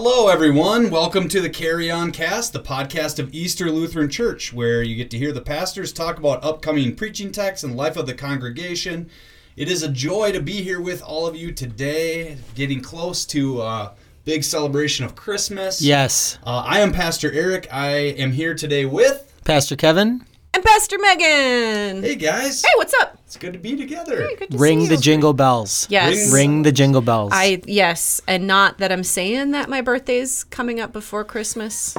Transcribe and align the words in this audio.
Hello, 0.00 0.28
everyone. 0.28 0.90
Welcome 0.90 1.26
to 1.26 1.40
the 1.40 1.50
Carry 1.50 1.90
On 1.90 2.12
Cast, 2.12 2.52
the 2.52 2.60
podcast 2.60 3.18
of 3.18 3.34
Easter 3.34 3.68
Lutheran 3.68 4.08
Church, 4.08 4.52
where 4.52 4.80
you 4.80 4.94
get 4.94 5.10
to 5.10 5.18
hear 5.18 5.32
the 5.32 5.40
pastors 5.40 5.92
talk 5.92 6.18
about 6.18 6.44
upcoming 6.44 6.94
preaching 6.94 7.32
texts 7.32 7.64
and 7.64 7.76
life 7.76 7.96
of 7.96 8.06
the 8.06 8.14
congregation. 8.14 9.10
It 9.56 9.68
is 9.68 9.82
a 9.82 9.88
joy 9.88 10.30
to 10.30 10.40
be 10.40 10.62
here 10.62 10.80
with 10.80 11.02
all 11.02 11.26
of 11.26 11.34
you 11.34 11.50
today, 11.50 12.38
getting 12.54 12.80
close 12.80 13.24
to 13.26 13.60
a 13.60 13.94
big 14.24 14.44
celebration 14.44 15.04
of 15.04 15.16
Christmas. 15.16 15.82
Yes. 15.82 16.38
Uh, 16.46 16.62
I 16.64 16.78
am 16.78 16.92
Pastor 16.92 17.32
Erik. 17.32 17.66
I 17.72 17.88
am 17.90 18.30
here 18.30 18.54
today 18.54 18.84
with. 18.84 19.34
Pastor 19.42 19.74
Kevin, 19.74 20.24
And 20.58 20.64
Pastor 20.64 20.98
Megan. 20.98 22.02
Hey, 22.02 22.16
guys. 22.16 22.62
Hey, 22.62 22.72
what's 22.74 22.92
up? 22.94 23.16
It's 23.24 23.36
good 23.36 23.52
to 23.52 23.60
be 23.60 23.76
together. 23.76 24.28
Good 24.36 24.50
to 24.50 24.58
ring 24.58 24.80
see 24.80 24.88
the 24.88 24.96
you. 24.96 25.00
jingle 25.00 25.32
bells. 25.32 25.86
Yes. 25.88 26.32
Ring 26.32 26.62
the 26.62 26.72
jingle 26.72 27.00
bells. 27.00 27.30
I 27.32 27.62
yes, 27.64 28.20
and 28.26 28.48
not 28.48 28.78
that 28.78 28.90
I'm 28.90 29.04
saying 29.04 29.52
that 29.52 29.68
my 29.68 29.82
birthday's 29.82 30.42
coming 30.42 30.80
up 30.80 30.92
before 30.92 31.22
Christmas, 31.22 31.96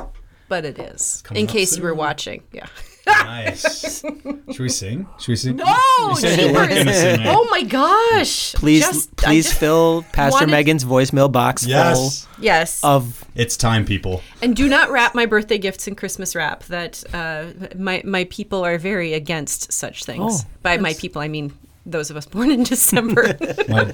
but 0.49 0.65
it 0.65 0.77
is. 0.77 1.21
coming 1.23 1.43
In 1.43 1.47
up 1.47 1.53
case 1.53 1.77
you 1.77 1.83
were 1.83 1.93
watching. 1.93 2.43
Yeah. 2.51 2.67
Nice. 3.09 4.01
Should 4.01 4.59
we 4.59 4.69
sing? 4.69 5.07
Should 5.19 5.27
we 5.29 5.35
sing? 5.35 5.55
No, 5.57 5.65
You 6.09 6.15
said 6.17 6.39
you 6.39 6.53
weren't 6.53 6.69
gonna 6.69 6.93
sing. 6.93 7.21
Oh 7.25 7.47
my 7.49 7.63
gosh. 7.63 8.53
please, 8.53 8.81
Just- 8.85 9.15
please 9.15 9.45
just 9.45 9.59
fill 9.59 10.03
Pastor 10.11 10.35
wanted- 10.45 10.51
Megan's 10.51 10.85
voicemail 10.85 11.31
box 11.31 11.65
Yes. 11.65 12.27
Yes. 12.39 12.79
of. 12.83 13.23
It's 13.35 13.55
time, 13.57 13.85
people. 13.85 14.21
and 14.41 14.55
do 14.55 14.67
not 14.67 14.91
wrap 14.91 15.15
my 15.15 15.25
birthday 15.25 15.57
gifts 15.57 15.87
in 15.87 15.95
Christmas 15.95 16.35
wrap. 16.35 16.63
That 16.65 17.03
uh, 17.13 17.45
my 17.77 18.01
my 18.05 18.25
people 18.25 18.63
are 18.65 18.77
very 18.77 19.13
against 19.13 19.71
such 19.71 20.03
things. 20.05 20.43
Oh, 20.45 20.49
By 20.61 20.77
my 20.77 20.93
people, 20.93 21.21
I 21.21 21.27
mean 21.27 21.53
those 21.85 22.09
of 22.09 22.17
us 22.17 22.25
born 22.25 22.51
in 22.51 22.63
December. 22.75 23.37
My, 23.67 23.93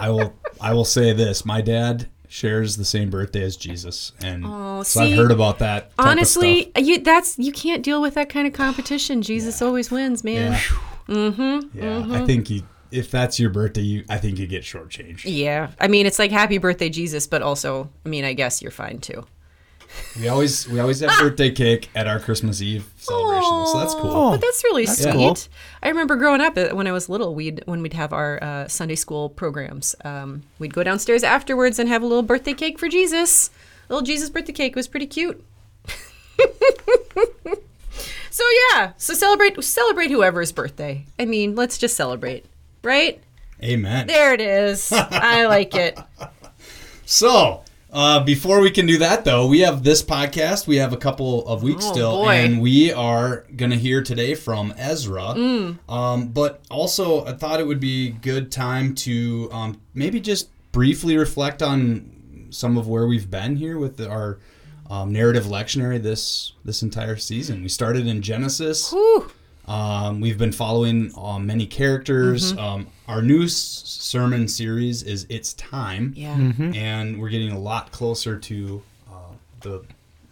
I 0.00 0.10
will. 0.10 0.34
I 0.60 0.72
will 0.72 0.84
say 0.84 1.12
this: 1.12 1.44
my 1.44 1.60
dad 1.60 2.08
shares 2.36 2.76
the 2.76 2.84
same 2.84 3.08
birthday 3.08 3.42
as 3.42 3.56
Jesus, 3.56 4.12
and 4.22 4.44
Oh, 4.46 4.82
so 4.82 5.00
I've 5.00 5.16
heard 5.16 5.30
about 5.30 5.58
that. 5.60 5.90
Honestly, 5.98 6.70
you 6.76 7.00
that's 7.00 7.38
you 7.38 7.50
can't 7.50 7.82
deal 7.82 8.02
with 8.02 8.14
that 8.14 8.28
kind 8.28 8.46
of 8.46 8.52
competition. 8.52 9.22
Jesus 9.32 9.62
always 9.62 9.90
wins, 9.90 10.22
man. 10.22 10.52
yeah, 10.52 10.58
mm-hmm, 11.08 11.78
yeah. 11.78 12.06
I 12.10 12.26
think 12.26 12.50
you, 12.50 12.62
if 12.90 13.10
that's 13.10 13.40
your 13.40 13.48
birthday, 13.48 13.80
you, 13.80 14.04
I 14.10 14.18
think 14.18 14.38
you 14.38 14.46
get 14.46 14.64
shortchanged. 14.64 15.22
Yeah. 15.24 15.70
I 15.80 15.88
mean, 15.88 16.04
it's 16.04 16.18
like 16.18 16.30
happy 16.30 16.58
birthday, 16.58 16.90
Jesus, 16.90 17.26
but 17.26 17.40
also, 17.40 17.88
I 18.04 18.08
mean, 18.10 18.24
I 18.24 18.34
guess 18.34 18.60
you're 18.60 18.70
fine 18.70 18.98
too. 18.98 19.24
We 20.18 20.28
always, 20.28 20.68
we 20.68 20.80
always 20.80 21.00
have 21.00 21.10
birthday 21.20 21.50
cake 21.50 21.90
at 21.94 22.06
our 22.06 22.18
Christmas 22.18 22.60
Eve 22.62 22.86
celebration, 22.96 23.66
so 23.66 23.78
that's 23.78 23.94
cool. 23.94 24.10
Oh. 24.10 24.30
But 24.32 24.40
that's 24.40 24.62
really 24.64 24.84
That's 24.86 25.02
sweet. 25.02 25.12
cool. 25.12 25.36
I 25.82 25.88
remember 25.88 26.16
growing 26.16 26.40
up 26.40 26.56
uh, 26.56 26.68
when 26.74 26.86
I 26.86 26.92
was 26.92 27.08
little, 27.08 27.34
we'd 27.34 27.62
when 27.66 27.82
we'd 27.82 27.92
have 27.94 28.12
our 28.12 28.42
uh, 28.42 28.68
Sunday 28.68 28.94
school 28.96 29.28
programs, 29.28 29.94
um, 30.04 30.42
we'd 30.58 30.74
go 30.74 30.82
downstairs 30.82 31.22
afterwards 31.22 31.78
and 31.78 31.88
have 31.88 32.02
a 32.02 32.06
little 32.06 32.22
birthday 32.22 32.54
cake 32.54 32.78
for 32.78 32.88
Jesus. 32.88 33.50
Little 33.88 34.04
Jesus 34.04 34.30
birthday 34.30 34.52
cake 34.52 34.74
was 34.74 34.88
pretty 34.88 35.06
cute. 35.06 35.42
so 38.30 38.44
yeah, 38.72 38.92
so 38.96 39.14
celebrate 39.14 39.62
celebrate 39.62 40.10
whoever's 40.10 40.52
birthday. 40.52 41.04
I 41.18 41.24
mean, 41.24 41.54
let's 41.54 41.78
just 41.78 41.96
celebrate, 41.96 42.44
right? 42.82 43.20
Amen. 43.62 44.06
There 44.06 44.34
it 44.34 44.40
is. 44.40 44.92
I 44.92 45.46
like 45.46 45.74
it. 45.74 45.98
So, 47.08 47.62
uh, 47.92 48.22
before 48.24 48.60
we 48.60 48.70
can 48.70 48.86
do 48.86 48.98
that, 48.98 49.24
though, 49.24 49.46
we 49.46 49.60
have 49.60 49.82
this 49.84 50.02
podcast. 50.02 50.66
We 50.66 50.76
have 50.76 50.92
a 50.92 50.96
couple 50.96 51.46
of 51.46 51.62
weeks 51.62 51.84
Oh, 51.86 51.92
still, 51.92 52.12
boy. 52.24 52.30
and 52.32 52.60
we 52.60 52.92
are 52.92 53.44
going 53.56 53.70
to 53.70 53.76
hear 53.76 54.02
today 54.02 54.34
from 54.34 54.74
Ezra. 54.76 55.34
Mm. 55.36 55.78
Um, 55.88 56.28
but 56.28 56.62
also, 56.70 57.24
I 57.24 57.32
thought 57.32 57.60
it 57.60 57.66
would 57.66 57.80
be 57.80 58.10
good 58.10 58.50
time 58.52 58.94
to 58.96 59.48
um, 59.52 59.80
maybe 59.94 60.20
just 60.20 60.48
briefly 60.72 61.16
reflect 61.16 61.62
on 61.62 62.10
some 62.50 62.76
of 62.76 62.86
where 62.88 63.06
we've 63.06 63.30
been 63.30 63.56
here 63.56 63.78
with 63.78 63.96
the, 63.96 64.08
our 64.10 64.38
um, 64.90 65.12
narrative 65.12 65.44
lectionary 65.44 66.00
this 66.02 66.52
this 66.64 66.82
entire 66.82 67.16
season. 67.16 67.62
We 67.62 67.68
started 67.68 68.06
in 68.06 68.20
Genesis. 68.22 68.90
Whew. 68.92 69.30
Um, 69.66 70.20
we've 70.20 70.38
been 70.38 70.52
following 70.52 71.12
um, 71.16 71.46
many 71.46 71.66
characters. 71.66 72.52
Mm-hmm. 72.52 72.58
Um, 72.64 72.86
our 73.08 73.22
new 73.22 73.44
s- 73.44 73.52
sermon 73.84 74.46
series 74.48 75.02
is 75.02 75.26
"It's 75.28 75.54
Time." 75.54 76.12
Yeah. 76.16 76.34
and 76.36 77.20
we're 77.20 77.30
getting 77.30 77.50
a 77.52 77.58
lot 77.58 77.90
closer 77.92 78.38
to 78.38 78.82
uh, 79.10 79.32
the 79.60 79.82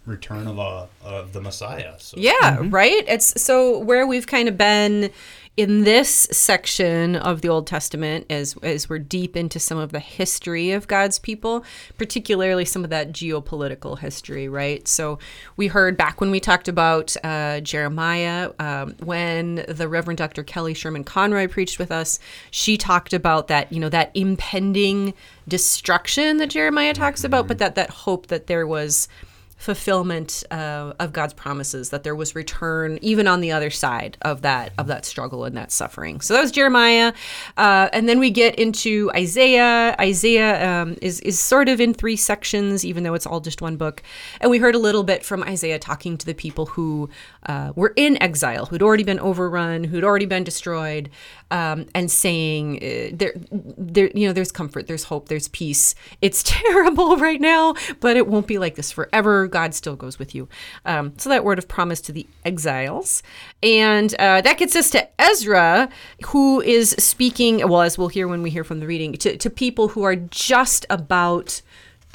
return 0.05 0.47
of 0.47 0.59
uh, 0.59 0.85
of 1.03 1.33
the 1.33 1.41
Messiah. 1.41 1.95
So. 1.99 2.17
Yeah, 2.17 2.59
right? 2.63 3.03
It's 3.07 3.41
so 3.41 3.79
where 3.79 4.05
we've 4.05 4.27
kind 4.27 4.47
of 4.47 4.57
been 4.57 5.11
in 5.57 5.85
this 5.85 6.27
section 6.31 7.15
of 7.15 7.39
the 7.39 7.47
Old 7.47 7.65
Testament 7.65 8.25
as 8.29 8.55
as 8.61 8.89
we're 8.89 8.99
deep 8.99 9.37
into 9.37 9.57
some 9.57 9.77
of 9.77 9.93
the 9.93 9.99
history 9.99 10.71
of 10.71 10.87
God's 10.87 11.17
people, 11.17 11.63
particularly 11.97 12.65
some 12.65 12.83
of 12.83 12.89
that 12.89 13.13
geopolitical 13.13 13.97
history, 13.97 14.49
right? 14.49 14.85
So 14.87 15.17
we 15.55 15.67
heard 15.67 15.95
back 15.95 16.19
when 16.19 16.29
we 16.29 16.41
talked 16.41 16.67
about 16.67 17.15
uh, 17.23 17.61
Jeremiah, 17.61 18.51
um, 18.59 18.95
when 19.03 19.65
the 19.69 19.87
Reverend 19.87 20.17
Dr. 20.17 20.43
Kelly 20.43 20.73
Sherman 20.73 21.05
Conroy 21.05 21.47
preached 21.47 21.79
with 21.79 21.91
us, 21.91 22.19
she 22.51 22.77
talked 22.77 23.13
about 23.13 23.47
that, 23.47 23.71
you 23.71 23.79
know, 23.79 23.89
that 23.89 24.11
impending 24.13 25.13
destruction 25.47 26.37
that 26.37 26.49
Jeremiah 26.49 26.93
talks 26.93 27.23
about, 27.23 27.47
but 27.47 27.59
that 27.59 27.75
that 27.75 27.89
hope 27.89 28.27
that 28.27 28.47
there 28.47 28.67
was 28.67 29.07
fulfillment 29.57 30.43
uh, 30.51 30.93
of 30.99 31.13
God's 31.13 31.33
promises 31.33 31.89
that 31.89 32.03
there 32.03 32.15
was 32.15 32.35
return 32.35 32.99
even 33.01 33.25
on 33.25 33.41
the 33.41 33.51
other 33.51 33.69
side 33.69 34.17
of 34.21 34.41
that 34.41 34.73
of 34.77 34.87
that 34.87 35.05
struggle 35.05 35.45
and 35.45 35.55
that 35.55 35.71
suffering. 35.71 36.21
So 36.21 36.33
that 36.33 36.41
was 36.41 36.51
Jeremiah, 36.51 37.13
uh, 37.57 37.89
and 37.93 38.07
then 38.07 38.19
we 38.19 38.31
get 38.31 38.55
into 38.55 39.09
Isaiah. 39.15 39.95
Isaiah 39.99 40.81
um, 40.81 40.97
is 41.01 41.19
is 41.21 41.39
sort 41.39 41.69
of 41.69 41.79
in 41.79 41.93
three 41.93 42.15
sections, 42.15 42.85
even 42.85 43.03
though 43.03 43.13
it's 43.13 43.25
all 43.25 43.39
just 43.39 43.61
one 43.61 43.77
book. 43.77 44.03
And 44.41 44.51
we 44.51 44.57
heard 44.57 44.75
a 44.75 44.79
little 44.79 45.03
bit 45.03 45.23
from 45.23 45.43
Isaiah 45.43 45.79
talking 45.79 46.17
to 46.17 46.25
the 46.25 46.33
people 46.33 46.67
who 46.67 47.09
uh, 47.45 47.71
were 47.75 47.93
in 47.95 48.21
exile, 48.21 48.65
who'd 48.65 48.83
already 48.83 49.03
been 49.03 49.19
overrun, 49.19 49.85
who'd 49.85 50.03
already 50.03 50.25
been 50.25 50.43
destroyed, 50.43 51.09
um, 51.51 51.85
and 51.95 52.11
saying 52.11 52.77
uh, 52.77 53.15
there, 53.15 53.33
there, 53.51 54.11
you 54.13 54.27
know, 54.27 54.33
there's 54.33 54.51
comfort, 54.51 54.87
there's 54.87 55.05
hope, 55.05 55.29
there's 55.29 55.47
peace. 55.47 55.95
It's 56.21 56.43
terrible 56.45 57.17
right 57.17 57.39
now, 57.41 57.75
but 57.99 58.17
it 58.17 58.27
won't 58.27 58.47
be 58.47 58.57
like 58.57 58.75
this 58.75 58.91
forever. 58.91 59.44
God 59.47 59.73
still 59.73 59.95
goes 59.95 60.19
with 60.19 60.35
you. 60.35 60.47
Um, 60.85 61.13
so 61.17 61.29
that 61.29 61.43
word 61.43 61.59
of 61.59 61.67
promise 61.67 62.01
to 62.01 62.11
the 62.11 62.27
exiles, 62.43 63.23
and 63.63 64.13
uh, 64.15 64.41
that 64.41 64.57
gets 64.57 64.75
us 64.75 64.89
to 64.91 65.07
Ezra, 65.21 65.89
who 66.27 66.61
is 66.61 66.91
speaking. 66.91 67.67
Well, 67.67 67.81
as 67.81 67.97
we'll 67.97 68.07
hear 68.07 68.27
when 68.27 68.41
we 68.41 68.49
hear 68.49 68.63
from 68.63 68.79
the 68.79 68.87
reading, 68.87 69.13
to, 69.13 69.37
to 69.37 69.49
people 69.49 69.89
who 69.89 70.03
are 70.03 70.15
just 70.15 70.85
about 70.89 71.61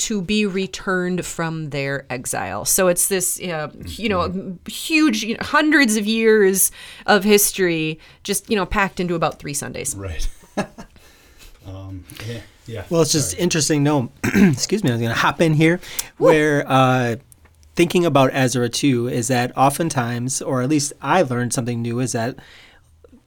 to 0.01 0.23
be 0.23 0.47
returned 0.47 1.27
from 1.27 1.71
their 1.71 2.07
exile. 2.09 2.65
So 2.65 2.89
it's 2.89 3.09
this, 3.09 3.39
uh, 3.39 3.71
you 3.85 4.09
know, 4.09 4.59
huge, 4.67 5.23
you 5.23 5.35
know, 5.35 5.43
hundreds 5.43 5.97
of 5.99 6.07
years 6.07 6.73
of 7.05 7.23
history, 7.23 8.01
just 8.23 8.49
you 8.49 8.57
know, 8.57 8.65
packed 8.65 8.99
into 8.99 9.15
about 9.15 9.39
three 9.39 9.53
Sundays. 9.53 9.95
Right. 9.95 10.27
um, 11.67 12.05
yeah. 12.27 12.41
Yeah. 12.71 12.85
Well, 12.89 13.03
it's 13.03 13.13
just 13.13 13.37
interesting. 13.37 13.83
No, 13.83 14.11
excuse 14.25 14.85
me. 14.85 14.91
I 14.91 14.95
was 14.95 15.01
going 15.01 15.13
to 15.13 15.19
hop 15.19 15.41
in 15.41 15.55
here 15.55 15.81
where 16.19 16.65
uh, 16.67 17.17
thinking 17.75 18.07
about 18.07 18.31
Ezra 18.33 18.69
too 18.69 19.09
is 19.09 19.29
that 19.29 19.57
oftentimes, 19.57 20.41
or 20.41 20.63
at 20.63 20.69
least 20.69 20.93
I 21.03 21.23
learned 21.23 21.53
something 21.53 21.83
new, 21.83 21.99
is 21.99 22.13
that 22.13 22.37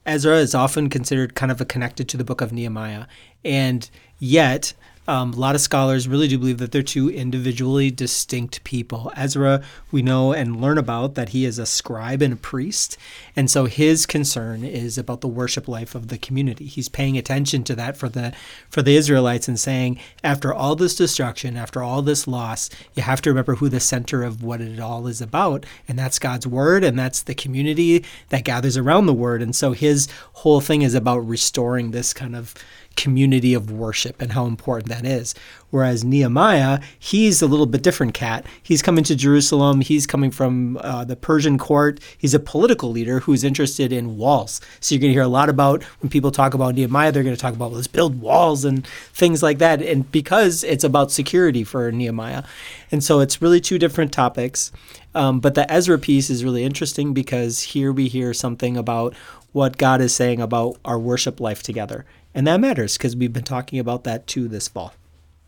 Ezra 0.06 0.36
is 0.38 0.54
often 0.54 0.88
considered 0.88 1.34
kind 1.34 1.52
of 1.52 1.60
a 1.60 1.64
connected 1.64 2.08
to 2.08 2.16
the 2.16 2.24
book 2.24 2.40
of 2.40 2.52
Nehemiah, 2.52 3.06
and 3.44 3.88
yet 4.18 4.72
um, 5.06 5.32
a 5.32 5.36
lot 5.36 5.54
of 5.54 5.60
scholars 5.60 6.08
really 6.08 6.28
do 6.28 6.38
believe 6.38 6.58
that 6.58 6.72
they're 6.72 6.82
two 6.82 7.10
individually 7.10 7.90
distinct 7.90 8.64
people. 8.64 9.12
Ezra, 9.16 9.62
we 9.90 10.02
know 10.02 10.32
and 10.32 10.60
learn 10.60 10.78
about 10.78 11.14
that 11.14 11.30
he 11.30 11.44
is 11.44 11.58
a 11.58 11.66
scribe 11.66 12.22
and 12.22 12.32
a 12.32 12.36
priest, 12.36 12.96
and 13.36 13.50
so 13.50 13.66
his 13.66 14.06
concern 14.06 14.64
is 14.64 14.96
about 14.96 15.20
the 15.20 15.28
worship 15.28 15.68
life 15.68 15.94
of 15.94 16.08
the 16.08 16.18
community. 16.18 16.66
He's 16.66 16.88
paying 16.88 17.18
attention 17.18 17.64
to 17.64 17.74
that 17.74 17.96
for 17.96 18.08
the 18.08 18.32
for 18.68 18.82
the 18.82 18.96
Israelites 18.96 19.48
and 19.48 19.58
saying, 19.58 19.98
after 20.22 20.52
all 20.52 20.76
this 20.76 20.96
destruction, 20.96 21.56
after 21.56 21.82
all 21.82 22.02
this 22.02 22.26
loss, 22.26 22.70
you 22.94 23.02
have 23.02 23.20
to 23.22 23.30
remember 23.30 23.56
who 23.56 23.68
the 23.68 23.80
center 23.80 24.22
of 24.22 24.42
what 24.42 24.60
it 24.60 24.80
all 24.80 25.06
is 25.06 25.20
about, 25.20 25.66
and 25.86 25.98
that's 25.98 26.18
God's 26.18 26.46
word, 26.46 26.84
and 26.84 26.98
that's 26.98 27.22
the 27.22 27.34
community 27.34 28.04
that 28.30 28.44
gathers 28.44 28.76
around 28.76 29.06
the 29.06 29.12
word. 29.12 29.42
And 29.42 29.54
so 29.54 29.72
his 29.72 30.08
whole 30.34 30.60
thing 30.60 30.82
is 30.82 30.94
about 30.94 31.18
restoring 31.18 31.90
this 31.90 32.12
kind 32.14 32.34
of 32.34 32.54
community 32.96 33.54
of 33.54 33.70
worship 33.70 34.20
and 34.20 34.32
how 34.32 34.46
important 34.46 34.88
that 34.88 35.04
is. 35.04 35.34
Whereas 35.70 36.04
Nehemiah, 36.04 36.80
he's 36.98 37.42
a 37.42 37.48
little 37.48 37.66
bit 37.66 37.82
different 37.82 38.14
cat. 38.14 38.46
He's 38.62 38.80
coming 38.80 39.02
to 39.04 39.16
Jerusalem. 39.16 39.80
He's 39.80 40.06
coming 40.06 40.30
from 40.30 40.76
uh, 40.76 41.04
the 41.04 41.16
Persian 41.16 41.58
court. 41.58 41.98
He's 42.16 42.32
a 42.32 42.38
political 42.38 42.90
leader 42.90 43.20
who's 43.20 43.42
interested 43.42 43.92
in 43.92 44.16
walls. 44.16 44.60
So 44.78 44.94
you're 44.94 45.00
going 45.00 45.10
to 45.10 45.14
hear 45.14 45.22
a 45.22 45.28
lot 45.28 45.48
about 45.48 45.82
when 46.00 46.10
people 46.10 46.30
talk 46.30 46.54
about 46.54 46.76
Nehemiah, 46.76 47.10
they're 47.10 47.24
going 47.24 47.34
to 47.34 47.40
talk 47.40 47.54
about 47.54 47.72
let's 47.72 47.88
build 47.88 48.20
walls 48.20 48.64
and 48.64 48.86
things 48.86 49.42
like 49.42 49.58
that. 49.58 49.82
And 49.82 50.10
because 50.12 50.62
it's 50.62 50.84
about 50.84 51.10
security 51.10 51.64
for 51.64 51.90
Nehemiah. 51.90 52.44
And 52.92 53.02
so 53.02 53.18
it's 53.18 53.42
really 53.42 53.60
two 53.60 53.78
different 53.78 54.12
topics. 54.12 54.70
Um, 55.14 55.40
but 55.40 55.54
the 55.54 55.70
Ezra 55.70 55.98
piece 55.98 56.30
is 56.30 56.44
really 56.44 56.64
interesting 56.64 57.14
because 57.14 57.60
here 57.60 57.92
we 57.92 58.08
hear 58.08 58.32
something 58.32 58.76
about 58.76 59.14
what 59.52 59.78
God 59.78 60.00
is 60.00 60.14
saying 60.14 60.40
about 60.40 60.78
our 60.84 60.98
worship 60.98 61.40
life 61.40 61.62
together. 61.62 62.04
And 62.34 62.46
that 62.46 62.58
matters 62.58 62.98
because 62.98 63.14
we've 63.14 63.32
been 63.32 63.44
talking 63.44 63.78
about 63.78 64.04
that 64.04 64.26
too 64.26 64.48
this 64.48 64.68
fall. 64.68 64.94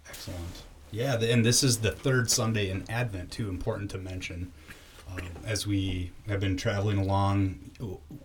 Excellent. 0.08 0.62
Yeah, 0.92 1.20
and 1.20 1.44
this 1.44 1.62
is 1.62 1.78
the 1.78 1.90
third 1.90 2.30
Sunday 2.30 2.70
in 2.70 2.84
Advent, 2.88 3.32
too. 3.32 3.48
Important 3.48 3.90
to 3.90 3.98
mention, 3.98 4.52
um, 5.10 5.18
as 5.44 5.66
we 5.66 6.12
have 6.28 6.40
been 6.40 6.56
traveling 6.56 6.98
along 6.98 7.70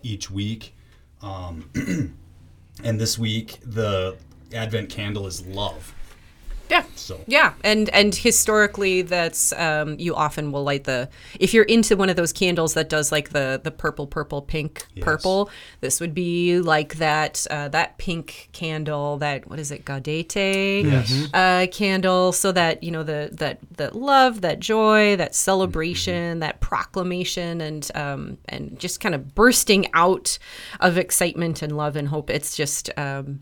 each 0.04 0.30
week. 0.30 0.76
Um, 1.22 1.70
and 2.84 3.00
this 3.00 3.18
week, 3.18 3.60
the 3.66 4.16
Advent 4.54 4.90
candle 4.90 5.28
is 5.28 5.46
love. 5.46 5.94
Yeah. 6.72 6.84
So 6.96 7.20
Yeah, 7.28 7.54
and 7.64 7.90
and 7.90 8.16
historically, 8.16 9.02
that's 9.02 9.52
um, 9.54 10.00
you 10.00 10.16
often 10.16 10.52
will 10.54 10.64
light 10.64 10.86
the 10.86 11.10
if 11.40 11.54
you're 11.54 11.66
into 11.66 11.98
one 11.98 12.10
of 12.10 12.16
those 12.16 12.32
candles 12.32 12.74
that 12.76 12.88
does 12.90 13.12
like 13.12 13.30
the 13.32 13.60
the 13.62 13.72
purple, 13.72 14.08
purple, 14.08 14.42
pink, 14.42 14.86
Yes. 14.96 15.04
purple. 15.04 15.50
This 15.82 16.00
would 16.00 16.14
be 16.14 16.60
like 16.60 16.96
that 16.96 17.46
uh, 17.52 17.68
that 17.70 17.98
pink 17.98 18.50
candle. 18.54 19.18
That 19.18 19.50
what 19.50 19.60
is 19.60 19.70
it, 19.72 19.84
Gaudete? 19.86 20.84
Yes. 20.86 21.28
Uh, 21.34 21.68
candle, 21.72 22.32
so 22.32 22.52
that 22.54 22.82
you 22.84 22.92
know 22.92 23.04
the 23.04 23.30
that 23.34 23.60
that 23.78 23.94
love, 23.96 24.40
that 24.42 24.60
joy, 24.60 25.18
that 25.18 25.36
celebration, 25.36 26.40
that 26.40 26.62
proclamation, 26.62 27.60
and 27.62 27.92
um, 27.96 28.38
and 28.48 28.80
just 28.80 29.02
kind 29.02 29.14
of 29.14 29.36
bursting 29.36 29.88
out 29.94 30.40
of 30.80 30.98
excitement 30.98 31.62
and 31.62 31.76
love 31.76 31.98
and 31.98 32.08
hope. 32.08 32.30
It's 32.30 32.56
just. 32.56 32.90
Um, 32.98 33.42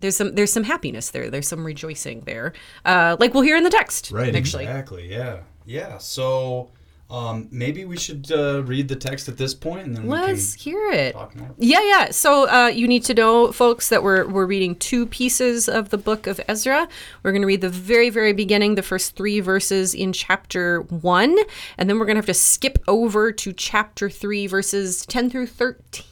there's 0.00 0.16
some 0.16 0.34
there's 0.34 0.52
some 0.52 0.64
happiness 0.64 1.10
there. 1.10 1.30
There's 1.30 1.48
some 1.48 1.64
rejoicing 1.64 2.20
there, 2.22 2.52
uh, 2.84 3.16
like 3.20 3.34
we'll 3.34 3.42
hear 3.42 3.56
in 3.56 3.64
the 3.64 3.70
text. 3.70 4.10
Right, 4.10 4.34
actually. 4.34 4.64
exactly. 4.64 5.10
Yeah, 5.10 5.40
yeah. 5.64 5.98
So 5.98 6.70
um, 7.10 7.48
maybe 7.50 7.84
we 7.84 7.96
should 7.96 8.30
uh, 8.30 8.62
read 8.62 8.86
the 8.86 8.94
text 8.94 9.28
at 9.28 9.36
this 9.36 9.52
point, 9.52 9.86
and 9.86 9.96
then 9.96 10.06
Let's 10.06 10.54
hear 10.54 10.90
it. 10.90 11.16
Yeah, 11.58 11.82
yeah. 11.82 12.10
So 12.12 12.48
uh, 12.48 12.68
you 12.68 12.86
need 12.86 13.02
to 13.04 13.14
know, 13.14 13.50
folks, 13.50 13.88
that 13.88 14.04
we're 14.04 14.28
we're 14.28 14.46
reading 14.46 14.76
two 14.76 15.06
pieces 15.06 15.68
of 15.68 15.88
the 15.88 15.98
book 15.98 16.28
of 16.28 16.40
Ezra. 16.46 16.88
We're 17.24 17.32
going 17.32 17.42
to 17.42 17.48
read 17.48 17.62
the 17.62 17.68
very, 17.68 18.10
very 18.10 18.32
beginning, 18.32 18.76
the 18.76 18.82
first 18.82 19.16
three 19.16 19.40
verses 19.40 19.92
in 19.92 20.12
chapter 20.12 20.82
one, 20.82 21.36
and 21.76 21.90
then 21.90 21.98
we're 21.98 22.06
going 22.06 22.14
to 22.14 22.20
have 22.20 22.26
to 22.26 22.34
skip 22.34 22.78
over 22.86 23.32
to 23.32 23.52
chapter 23.52 24.08
three, 24.08 24.46
verses 24.46 25.04
ten 25.04 25.28
through 25.30 25.48
thirteen. 25.48 26.06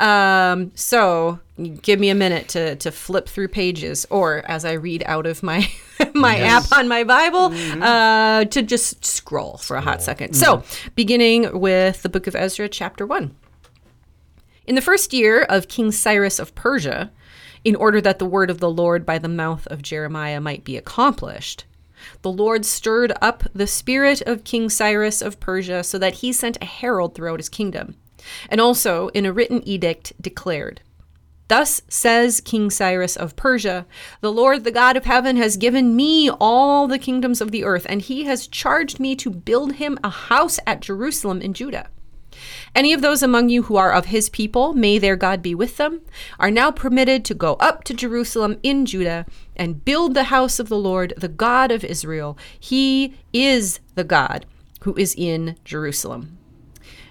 Um, 0.00 0.72
so 0.74 1.40
give 1.82 1.98
me 1.98 2.08
a 2.08 2.14
minute 2.14 2.48
to 2.50 2.76
to 2.76 2.90
flip 2.90 3.28
through 3.28 3.48
pages, 3.48 4.06
or 4.10 4.42
as 4.48 4.64
I 4.64 4.72
read 4.72 5.02
out 5.06 5.26
of 5.26 5.42
my 5.42 5.68
my 6.14 6.38
app 6.38 6.70
on 6.72 6.88
my 6.88 7.04
Bible, 7.04 7.52
uh, 7.82 8.44
to 8.44 8.62
just 8.62 9.04
scroll 9.04 9.58
for 9.58 9.76
a 9.76 9.80
hot 9.80 10.02
second. 10.02 10.34
So 10.34 10.62
beginning 10.94 11.58
with 11.58 12.02
the 12.02 12.08
book 12.08 12.26
of 12.26 12.36
Ezra, 12.36 12.68
chapter 12.68 13.06
one. 13.06 13.34
In 14.64 14.76
the 14.76 14.80
first 14.80 15.12
year 15.12 15.42
of 15.42 15.66
King 15.66 15.90
Cyrus 15.90 16.38
of 16.38 16.54
Persia, 16.54 17.10
in 17.64 17.74
order 17.74 18.00
that 18.00 18.18
the 18.18 18.26
word 18.26 18.50
of 18.50 18.60
the 18.60 18.70
Lord 18.70 19.04
by 19.04 19.18
the 19.18 19.28
mouth 19.28 19.66
of 19.66 19.82
Jeremiah 19.82 20.40
might 20.40 20.62
be 20.62 20.76
accomplished, 20.76 21.64
the 22.22 22.30
Lord 22.30 22.64
stirred 22.64 23.12
up 23.20 23.44
the 23.54 23.66
spirit 23.66 24.22
of 24.22 24.44
King 24.44 24.68
Cyrus 24.68 25.22
of 25.22 25.40
Persia 25.40 25.82
so 25.82 25.98
that 25.98 26.14
he 26.14 26.32
sent 26.32 26.58
a 26.60 26.64
herald 26.66 27.14
throughout 27.14 27.40
his 27.40 27.48
kingdom, 27.48 27.96
and 28.48 28.60
also 28.60 29.08
in 29.08 29.26
a 29.26 29.32
written 29.32 29.66
edict 29.66 30.12
declared, 30.20 30.80
Thus 31.48 31.82
says 31.86 32.40
King 32.40 32.70
Cyrus 32.70 33.14
of 33.16 33.36
Persia 33.36 33.84
The 34.22 34.32
Lord, 34.32 34.64
the 34.64 34.70
God 34.70 34.96
of 34.96 35.04
heaven, 35.04 35.36
has 35.36 35.56
given 35.56 35.94
me 35.94 36.30
all 36.30 36.88
the 36.88 36.98
kingdoms 36.98 37.40
of 37.40 37.50
the 37.50 37.64
earth, 37.64 37.84
and 37.88 38.00
he 38.00 38.24
has 38.24 38.46
charged 38.46 38.98
me 38.98 39.14
to 39.16 39.30
build 39.30 39.74
him 39.74 39.98
a 40.02 40.08
house 40.08 40.58
at 40.66 40.80
Jerusalem 40.80 41.42
in 41.42 41.52
Judah. 41.52 41.88
Any 42.74 42.94
of 42.94 43.02
those 43.02 43.22
among 43.22 43.50
you 43.50 43.64
who 43.64 43.76
are 43.76 43.92
of 43.92 44.06
his 44.06 44.30
people, 44.30 44.72
may 44.72 44.98
their 44.98 45.16
God 45.16 45.42
be 45.42 45.54
with 45.54 45.76
them, 45.76 46.00
are 46.40 46.50
now 46.50 46.70
permitted 46.70 47.24
to 47.26 47.34
go 47.34 47.54
up 47.54 47.84
to 47.84 47.94
Jerusalem 47.94 48.58
in 48.62 48.86
Judah 48.86 49.26
and 49.54 49.84
build 49.84 50.14
the 50.14 50.24
house 50.24 50.58
of 50.58 50.70
the 50.70 50.78
Lord, 50.78 51.12
the 51.18 51.28
God 51.28 51.70
of 51.70 51.84
Israel. 51.84 52.38
He 52.58 53.14
is 53.32 53.80
the 53.94 54.04
God 54.04 54.46
who 54.84 54.94
is 54.96 55.14
in 55.16 55.56
Jerusalem. 55.64 56.38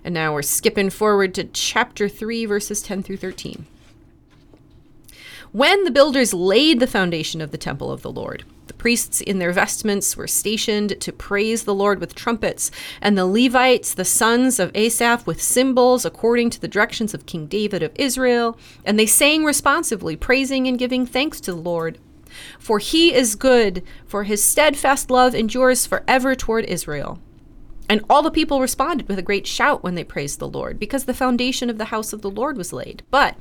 And 0.04 0.14
now 0.14 0.34
we're 0.34 0.42
skipping 0.42 0.90
forward 0.90 1.34
to 1.36 1.44
chapter 1.46 2.10
3, 2.10 2.46
verses 2.46 2.82
10 2.82 3.04
through 3.04 3.18
13. 3.18 3.66
When 5.52 5.84
the 5.84 5.92
builders 5.92 6.34
laid 6.34 6.80
the 6.80 6.88
foundation 6.88 7.42
of 7.42 7.52
the 7.52 7.58
temple 7.58 7.92
of 7.92 8.02
the 8.02 8.12
Lord, 8.12 8.46
the 8.68 8.74
priests 8.74 9.20
in 9.20 9.40
their 9.40 9.52
vestments 9.52 10.16
were 10.16 10.28
stationed 10.28 11.00
to 11.02 11.12
praise 11.12 11.66
the 11.66 11.76
Lord 11.76 12.00
with 12.00 12.16
trumpets, 12.16 12.72
and 13.02 13.18
the 13.18 13.26
Levites, 13.26 13.94
the 13.94 14.06
sons 14.06 14.60
of 14.60 14.72
Asaph, 14.74 15.28
with 15.28 15.42
cymbals 15.42 16.06
according 16.06 16.52
to 16.52 16.62
the 16.62 16.70
directions 16.70 17.14
of 17.14 17.26
King 17.26 17.48
David 17.48 17.84
of 17.84 17.92
Israel, 17.96 18.58
and 18.86 18.98
they 18.98 19.06
sang 19.06 19.44
responsively, 19.44 20.16
praising 20.16 20.68
and 20.68 20.80
giving 20.80 21.06
thanks 21.06 21.42
to 21.42 21.52
the 21.52 21.58
Lord. 21.58 21.98
For 22.58 22.80
he 22.80 23.14
is 23.14 23.36
good, 23.36 23.84
for 24.06 24.24
his 24.24 24.42
steadfast 24.42 25.12
love 25.12 25.36
endures 25.36 25.86
forever 25.86 26.34
toward 26.34 26.64
Israel. 26.64 27.20
And 27.92 28.06
all 28.10 28.22
the 28.22 28.32
people 28.32 28.62
responded 28.62 29.10
with 29.10 29.20
a 29.20 29.22
great 29.22 29.46
shout 29.46 29.84
when 29.84 29.96
they 29.96 30.06
praised 30.06 30.40
the 30.40 30.48
Lord, 30.48 30.80
because 30.80 31.04
the 31.04 31.14
foundation 31.14 31.70
of 31.70 31.78
the 31.78 31.92
house 31.92 32.14
of 32.14 32.22
the 32.22 32.30
Lord 32.30 32.56
was 32.56 32.72
laid. 32.72 33.04
But 33.12 33.36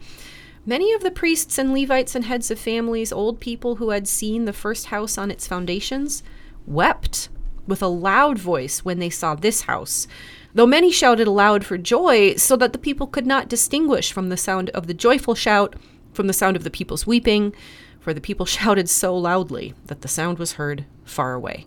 Many 0.67 0.93
of 0.93 1.05
the 1.05 1.13
priests 1.13 1.57
and 1.57 1.73
Levites 1.73 2.17
and 2.17 2.25
heads 2.25 2.51
of 2.51 2.59
families, 2.59 3.13
old 3.13 3.39
people 3.39 3.77
who 3.77 3.91
had 3.91 4.09
seen 4.09 4.47
the 4.47 4.53
first 4.53 4.87
house 4.87 5.17
on 5.17 5.31
its 5.31 5.47
foundations, 5.47 6.25
wept 6.67 7.29
with 7.65 7.81
a 7.81 7.87
loud 7.87 8.39
voice 8.39 8.85
when 8.85 8.99
they 8.99 9.09
saw 9.09 9.37
this 9.37 9.63
house, 9.63 10.09
though 10.53 10.67
many 10.67 10.91
shouted 10.91 11.29
aloud 11.29 11.65
for 11.65 11.79
joy, 11.79 12.35
so 12.35 12.57
that 12.57 12.73
the 12.73 12.79
people 12.79 13.07
could 13.07 13.29
not 13.29 13.49
distinguish 13.49 14.13
from 14.13 14.31
the 14.31 14.37
sound 14.37 14.69
of 14.71 14.89
the 14.89 14.95
joyful 14.95 15.37
shout 15.37 15.77
from 16.13 16.27
the 16.27 16.33
sound 16.33 16.57
of 16.57 16.65
the 16.65 16.71
people's 16.71 17.07
weeping, 17.07 17.55
for 18.01 18.13
the 18.13 18.21
people 18.21 18.47
shouted 18.57 18.89
so 18.89 19.17
loudly 19.17 19.75
that 19.87 20.01
the 20.01 20.09
sound 20.09 20.41
was 20.41 20.55
heard 20.55 20.87
far 21.05 21.35
away. 21.35 21.67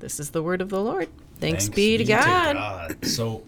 This 0.00 0.20
is 0.20 0.30
the 0.30 0.42
word 0.42 0.60
of 0.60 0.68
the 0.68 0.82
Lord. 0.82 1.08
Thanks, 1.40 1.68
be 1.68 1.96
to 1.98 2.04
God. 2.04 2.56
God. 2.56 3.04
So, 3.04 3.42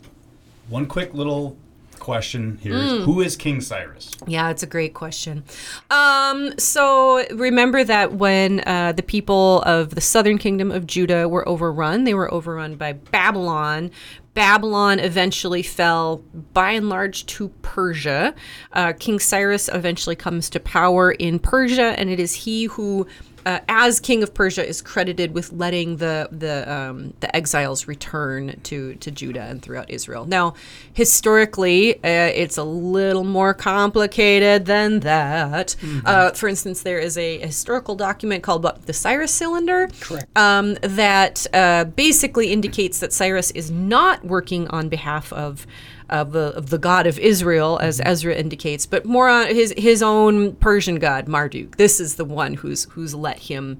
one 0.68 0.86
quick 0.86 1.14
little 1.14 1.56
question 1.98 2.58
here: 2.62 2.74
Mm. 2.74 3.04
Who 3.04 3.20
is 3.20 3.36
King 3.36 3.60
Cyrus? 3.60 4.12
Yeah, 4.26 4.50
it's 4.50 4.62
a 4.62 4.66
great 4.66 4.94
question. 4.94 5.44
Um, 5.90 6.58
so 6.58 7.24
remember 7.34 7.84
that 7.84 8.14
when 8.14 8.62
uh, 8.66 8.92
the 8.92 9.02
people 9.02 9.62
of 9.62 9.94
the 9.94 10.00
southern 10.00 10.38
kingdom 10.38 10.70
of 10.70 10.86
Judah 10.86 11.28
were 11.28 11.46
overrun, 11.48 12.04
they 12.04 12.14
were 12.14 12.32
overrun 12.32 12.76
by 12.76 12.94
Babylon. 12.94 13.90
Babylon 14.34 15.00
eventually 15.00 15.62
fell 15.62 16.22
by 16.52 16.70
and 16.70 16.88
large 16.88 17.26
to 17.26 17.48
Persia. 17.60 18.34
Uh, 18.72 18.92
King 18.92 19.18
Cyrus 19.18 19.68
eventually 19.72 20.14
comes 20.14 20.48
to 20.50 20.60
power 20.60 21.10
in 21.10 21.40
Persia, 21.40 21.98
and 21.98 22.08
it 22.08 22.20
is 22.20 22.34
he 22.34 22.64
who 22.64 23.06
uh, 23.46 23.60
as 23.68 24.00
king 24.00 24.22
of 24.22 24.34
Persia, 24.34 24.66
is 24.66 24.82
credited 24.82 25.34
with 25.34 25.52
letting 25.52 25.96
the 25.96 26.28
the 26.30 26.70
um, 26.70 27.14
the 27.20 27.34
exiles 27.34 27.88
return 27.88 28.58
to 28.64 28.94
to 28.96 29.10
Judah 29.10 29.42
and 29.42 29.62
throughout 29.62 29.90
Israel. 29.90 30.26
Now, 30.26 30.54
historically, 30.92 31.96
uh, 31.96 32.00
it's 32.02 32.56
a 32.56 32.64
little 32.64 33.24
more 33.24 33.54
complicated 33.54 34.66
than 34.66 35.00
that. 35.00 35.76
Uh, 36.04 36.30
for 36.30 36.48
instance, 36.48 36.82
there 36.82 36.98
is 36.98 37.16
a 37.16 37.38
historical 37.38 37.94
document 37.94 38.42
called 38.42 38.62
what, 38.64 38.86
the 38.86 38.92
Cyrus 38.92 39.32
Cylinder, 39.32 39.88
um, 40.36 40.74
that 40.82 41.46
uh, 41.52 41.84
basically 41.84 42.52
indicates 42.52 43.00
that 43.00 43.12
Cyrus 43.12 43.50
is 43.52 43.70
not 43.70 44.24
working 44.24 44.68
on 44.68 44.88
behalf 44.88 45.32
of. 45.32 45.66
Of 46.10 46.32
the, 46.32 46.56
of 46.56 46.70
the 46.70 46.78
God 46.78 47.06
of 47.06 47.18
Israel, 47.18 47.78
as 47.82 48.00
Ezra 48.02 48.34
indicates, 48.34 48.86
but 48.86 49.04
more 49.04 49.28
on 49.28 49.48
his 49.48 49.74
his 49.76 50.02
own 50.02 50.54
Persian 50.56 50.98
god 50.98 51.28
Marduk. 51.28 51.76
This 51.76 52.00
is 52.00 52.16
the 52.16 52.24
one 52.24 52.54
who's 52.54 52.84
who's 52.84 53.14
let 53.14 53.38
him 53.38 53.78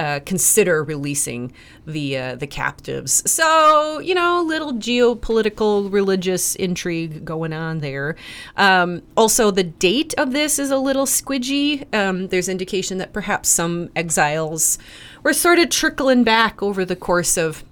uh, 0.00 0.18
consider 0.24 0.82
releasing 0.82 1.52
the 1.86 2.16
uh, 2.16 2.34
the 2.34 2.46
captives. 2.46 3.22
So 3.30 3.98
you 3.98 4.14
know, 4.14 4.40
a 4.40 4.46
little 4.46 4.72
geopolitical 4.72 5.92
religious 5.92 6.54
intrigue 6.54 7.24
going 7.24 7.52
on 7.52 7.80
there. 7.80 8.16
Um, 8.56 9.02
also, 9.14 9.50
the 9.50 9.62
date 9.62 10.14
of 10.16 10.32
this 10.32 10.58
is 10.58 10.70
a 10.70 10.78
little 10.78 11.04
squidgy. 11.04 11.86
Um, 11.94 12.28
there's 12.28 12.48
indication 12.48 12.96
that 12.98 13.12
perhaps 13.12 13.50
some 13.50 13.90
exiles 13.94 14.78
were 15.22 15.34
sort 15.34 15.58
of 15.58 15.68
trickling 15.68 16.24
back 16.24 16.62
over 16.62 16.84
the 16.84 16.96
course 16.96 17.36
of 17.36 17.62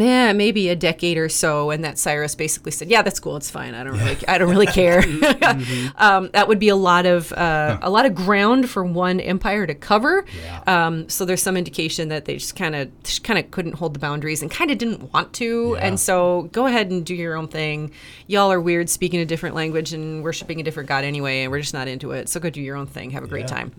yeah, 0.00 0.32
maybe 0.32 0.68
a 0.68 0.76
decade 0.76 1.18
or 1.18 1.28
so, 1.28 1.70
and 1.70 1.84
that 1.84 1.98
Cyrus 1.98 2.34
basically 2.34 2.72
said, 2.72 2.88
"Yeah, 2.88 3.02
that's 3.02 3.20
cool. 3.20 3.36
It's 3.36 3.50
fine. 3.50 3.74
I 3.74 3.84
don't 3.84 3.98
really, 3.98 4.16
I 4.28 4.38
don't 4.38 4.50
really 4.50 4.66
care." 4.66 4.98
um, 5.96 6.30
that 6.32 6.46
would 6.48 6.58
be 6.58 6.68
a 6.68 6.76
lot 6.76 7.06
of 7.06 7.32
uh, 7.32 7.78
a 7.82 7.90
lot 7.90 8.06
of 8.06 8.14
ground 8.14 8.68
for 8.68 8.84
one 8.84 9.20
empire 9.20 9.66
to 9.66 9.74
cover. 9.74 10.24
Yeah. 10.42 10.62
Um, 10.86 11.08
so 11.08 11.24
there's 11.24 11.42
some 11.42 11.56
indication 11.56 12.08
that 12.08 12.24
they 12.24 12.34
just 12.34 12.56
kind 12.56 12.74
of, 12.74 12.90
kind 13.22 13.38
of 13.38 13.50
couldn't 13.50 13.74
hold 13.74 13.94
the 13.94 13.98
boundaries 13.98 14.42
and 14.42 14.50
kind 14.50 14.70
of 14.70 14.78
didn't 14.78 15.12
want 15.12 15.32
to. 15.34 15.74
Yeah. 15.78 15.86
And 15.86 16.00
so 16.00 16.48
go 16.52 16.66
ahead 16.66 16.90
and 16.90 17.04
do 17.04 17.14
your 17.14 17.36
own 17.36 17.48
thing. 17.48 17.92
Y'all 18.26 18.50
are 18.52 18.60
weird, 18.60 18.88
speaking 18.90 19.20
a 19.20 19.24
different 19.24 19.54
language 19.54 19.92
and 19.92 20.22
worshiping 20.22 20.60
a 20.60 20.62
different 20.62 20.88
god 20.88 21.04
anyway, 21.04 21.42
and 21.42 21.50
we're 21.52 21.60
just 21.60 21.74
not 21.74 21.88
into 21.88 22.12
it. 22.12 22.28
So 22.28 22.40
go 22.40 22.50
do 22.50 22.60
your 22.60 22.76
own 22.76 22.86
thing. 22.86 23.10
Have 23.10 23.24
a 23.24 23.26
great 23.28 23.42
Yeah. 23.42 23.46
time. 23.46 23.72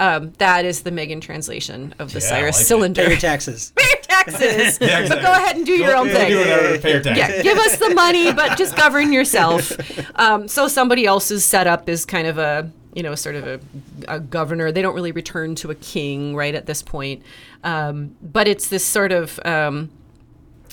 Um, 0.00 0.32
that 0.38 0.64
is 0.64 0.82
the 0.82 0.90
Megan 0.90 1.20
translation 1.20 1.94
of 1.98 2.12
the 2.12 2.20
Yeah, 2.20 2.26
Cyrus 2.28 2.56
like 2.58 2.66
cylinder. 2.66 3.02
Pay 3.04 3.10
your 3.10 3.18
taxes. 3.20 3.72
Pay 3.76 3.84
your 3.88 4.02
taxes. 4.02 4.78
Yeah, 4.80 5.08
But 5.08 5.22
go 5.22 5.32
ahead 5.32 5.56
and 5.56 5.63
do 5.64 5.72
your 5.72 5.96
own 5.96 6.08
thing. 6.08 6.30
Do 6.30 6.38
whatever. 6.38 6.78
Pay 6.78 6.92
your 6.92 7.02
taxes. 7.02 7.36
Yeah, 7.36 7.42
give 7.42 7.58
us 7.58 7.78
the 7.78 7.94
money, 7.94 8.32
but 8.32 8.56
just 8.56 8.76
govern 8.76 9.12
yourself. 9.12 9.72
Um, 10.16 10.46
so 10.46 10.68
somebody 10.68 11.06
else's 11.06 11.44
setup 11.44 11.88
is 11.88 12.04
kind 12.04 12.28
of 12.28 12.38
a 12.38 12.70
you 12.94 13.02
know, 13.02 13.14
sort 13.14 13.34
of 13.34 13.46
a, 13.46 13.60
a 14.06 14.20
governor. 14.20 14.70
They 14.70 14.80
don't 14.80 14.94
really 14.94 15.12
return 15.12 15.54
to 15.56 15.70
a 15.70 15.74
king, 15.74 16.34
right, 16.36 16.54
at 16.54 16.66
this 16.66 16.82
point. 16.82 17.22
Um, 17.62 18.16
but 18.22 18.48
it's 18.48 18.68
this 18.68 18.84
sort 18.84 19.12
of. 19.12 19.38
Um, 19.44 19.90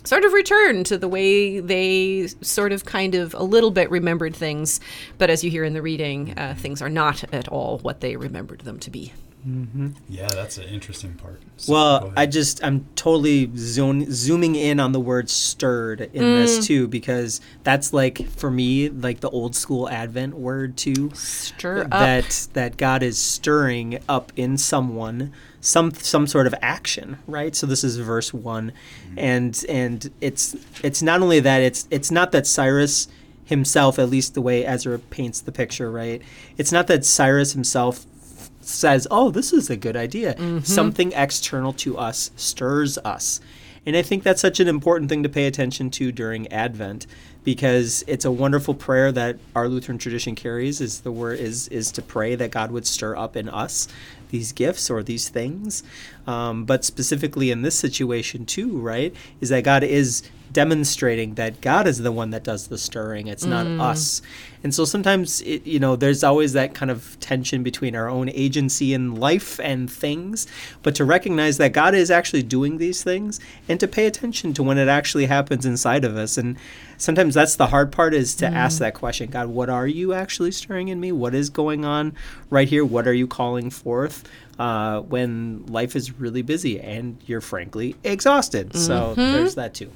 sort 0.04 0.26
of 0.26 0.34
return 0.34 0.84
to 0.84 0.98
the 0.98 1.08
way 1.08 1.60
they 1.60 2.26
sort 2.42 2.72
of 2.72 2.86
kind 2.86 3.14
of 3.14 3.36
a 3.36 3.44
little 3.44 3.70
bit 3.70 3.88
remembered 3.92 4.36
things 4.36 4.80
but 5.20 5.30
as 5.30 5.44
you 5.44 5.52
hear 5.52 5.64
in 5.64 5.74
the 5.74 5.82
reading 5.84 6.34
uh, 6.40 6.56
things 6.58 6.82
are 6.82 6.90
not 6.90 7.24
at 7.32 7.48
all 7.50 7.78
what 7.84 8.02
they 8.02 8.16
remembered 8.16 8.62
them 8.62 8.80
to 8.80 8.90
be 8.90 9.14
Mm-hmm. 9.48 9.90
Yeah, 10.08 10.28
that's 10.28 10.58
an 10.58 10.66
interesting 10.66 11.16
part. 11.16 11.42
So, 11.58 11.74
Well. 11.74 12.14
I 12.16 12.26
just 12.26 12.64
I'm 12.64 12.86
totally 12.96 13.52
zone, 13.56 14.06
zooming 14.12 14.56
in 14.56 14.80
on 14.80 14.92
the 14.92 15.00
word 15.00 15.30
stirred 15.30 16.02
in 16.02 16.22
this 16.22 16.60
mm. 16.60 16.66
too 16.66 16.88
because 16.88 17.42
that's 17.64 17.94
like 17.94 18.28
for 18.30 18.52
me 18.52 18.90
like 18.90 19.22
the 19.22 19.30
old 19.30 19.56
school 19.56 19.90
Advent 19.90 20.36
word 20.36 20.78
too. 20.78 21.12
stir 21.14 21.84
up 21.84 21.90
That 21.90 22.48
that 22.54 22.78
God 22.78 23.02
is 23.04 23.18
stirring 23.18 24.00
up 24.08 24.32
in 24.36 24.58
someone 24.58 25.32
some 25.62 25.92
some 25.92 26.28
sort 26.28 26.48
of 26.48 26.56
action, 26.62 27.20
right? 27.28 27.56
So 27.56 27.66
this 27.68 27.84
is 27.84 27.98
verse 27.98 28.34
one, 28.34 28.72
mm-hmm. 29.06 29.20
and 29.20 29.66
and 29.70 30.12
it's 30.20 30.56
it's 30.84 31.02
not 31.02 31.22
only 31.22 31.40
that 31.40 31.62
it's 31.62 31.88
it's 31.92 32.12
not 32.12 32.32
that 32.32 32.46
Cyrus 32.48 33.08
himself, 33.46 34.00
at 34.00 34.10
least 34.10 34.34
the 34.34 34.42
way 34.42 34.66
Ezra 34.66 34.98
paints 34.98 35.42
the 35.42 35.52
picture, 35.52 35.92
right? 35.92 36.22
It's 36.58 36.72
not 36.72 36.88
that 36.88 37.06
Cyrus 37.06 37.54
himself 37.54 38.06
says, 38.62 39.08
"Oh, 39.12 39.32
this 39.32 39.52
is 39.54 39.70
a 39.70 39.76
good 39.76 39.96
idea." 39.96 40.36
Something 40.64 41.12
external 41.14 41.74
to 41.74 41.98
us 41.98 42.32
stirs 42.36 42.98
us. 43.00 43.40
And 43.86 43.98
I 43.98 44.04
think 44.04 44.22
that's 44.24 44.42
such 44.42 44.60
an 44.60 44.68
important 44.68 45.10
thing 45.10 45.24
to 45.24 45.30
pay 45.30 45.48
attention 45.48 45.90
to 45.92 46.12
during 46.12 46.48
Advent 46.52 47.08
because 47.44 48.04
it's 48.06 48.26
a 48.26 48.32
wonderful 48.32 48.76
prayer 48.76 49.12
that 49.12 49.38
our 49.56 49.68
Lutheran 49.68 49.98
tradition 49.98 50.36
carries 50.36 50.80
is 50.80 51.02
the 51.02 51.12
word 51.12 51.40
is 51.40 51.68
is 51.70 51.92
to 51.94 52.02
pray 52.02 52.36
that 52.36 52.52
God 52.52 52.72
would 52.72 52.86
stir 52.86 53.16
up 53.16 53.36
in 53.36 53.50
us 53.50 53.88
these 54.30 54.52
gifts 54.52 54.90
or 54.90 55.02
these 55.02 55.30
things. 55.30 55.84
Um, 56.28 56.66
but 56.66 56.86
specifically 56.86 57.50
in 57.50 57.64
this 57.64 57.78
situation 57.78 58.46
too, 58.46 58.78
right, 58.78 59.16
is 59.42 59.50
that 59.50 59.64
God 59.64 59.84
is 59.84 60.24
demonstrating 60.52 61.36
that 61.36 61.62
God 61.62 61.88
is 61.88 62.00
the 62.00 62.12
one 62.12 62.32
that 62.32 62.44
does 62.44 62.68
the 62.68 62.78
stirring. 62.78 63.28
It's 63.28 63.46
not 63.46 63.66
mm. 63.66 63.82
us. 63.82 64.22
And 64.64 64.74
so 64.76 64.86
sometimes, 64.86 65.42
it, 65.42 65.66
you 65.66 65.80
know, 65.80 65.96
there's 65.96 66.24
always 66.24 66.54
that 66.54 66.76
kind 66.76 66.92
of 66.92 67.20
tension 67.20 67.64
between 67.64 67.96
our 67.96 68.08
own 68.08 68.30
agency 68.30 68.94
in 68.94 69.16
life 69.16 69.60
and 69.60 69.92
things, 69.92 70.46
but 70.84 70.94
to 70.96 71.06
recognize 71.06 71.58
that 71.58 71.74
God 71.74 71.96
is 71.96 72.12
actually 72.12 72.44
doing 72.44 72.78
these 72.78 73.04
things 73.04 73.40
and 73.68 73.80
to 73.80 73.88
pay 73.88 74.06
attention 74.06 74.54
to 74.54 74.64
when 74.64 74.78
it 74.78 74.88
actually 74.88 75.26
happens 75.26 75.66
inside 75.66 76.06
of 76.06 76.16
us. 76.16 76.38
And 76.38 76.58
sometimes 76.98 77.34
that's 77.34 77.56
the 77.56 77.68
hard 77.68 77.92
part 77.92 78.14
is 78.14 78.36
to 78.36 78.46
ask 78.46 78.78
mm. 78.78 78.80
that 78.80 78.94
question 78.94 79.32
God, 79.32 79.48
what 79.48 79.70
are 79.70 79.88
you 79.88 80.14
actually 80.14 80.52
stirring 80.52 80.90
in 80.90 81.00
me? 81.00 81.12
What 81.12 81.34
is 81.34 81.50
going 81.50 81.86
on 81.86 82.14
right 82.50 82.68
here? 82.68 82.86
What 82.86 83.08
are 83.08 83.14
you 83.14 83.28
calling 83.28 83.70
forth? 83.70 84.30
Uh, 84.60 85.02
when 85.02 85.66
life 85.66 85.96
is 85.96 86.20
really 86.20 86.44
busy 86.44 86.80
and 86.80 87.18
you're 87.26 87.42
frankly 87.42 87.96
exhausted. 88.04 88.76
So 88.76 89.16
there's 89.16 89.52
mm-hmm. 89.52 89.60
that 89.60 89.74
too. 89.74 89.90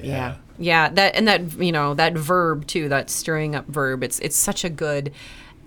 Yeah. 0.00 0.36
Yeah. 0.58 0.88
That 0.90 1.14
and 1.14 1.26
that 1.28 1.58
you 1.58 1.72
know 1.72 1.94
that 1.94 2.14
verb 2.14 2.66
too 2.66 2.88
that 2.88 3.10
stirring 3.10 3.54
up 3.54 3.66
verb 3.66 4.02
it's 4.02 4.18
it's 4.20 4.36
such 4.36 4.64
a 4.64 4.70
good 4.70 5.12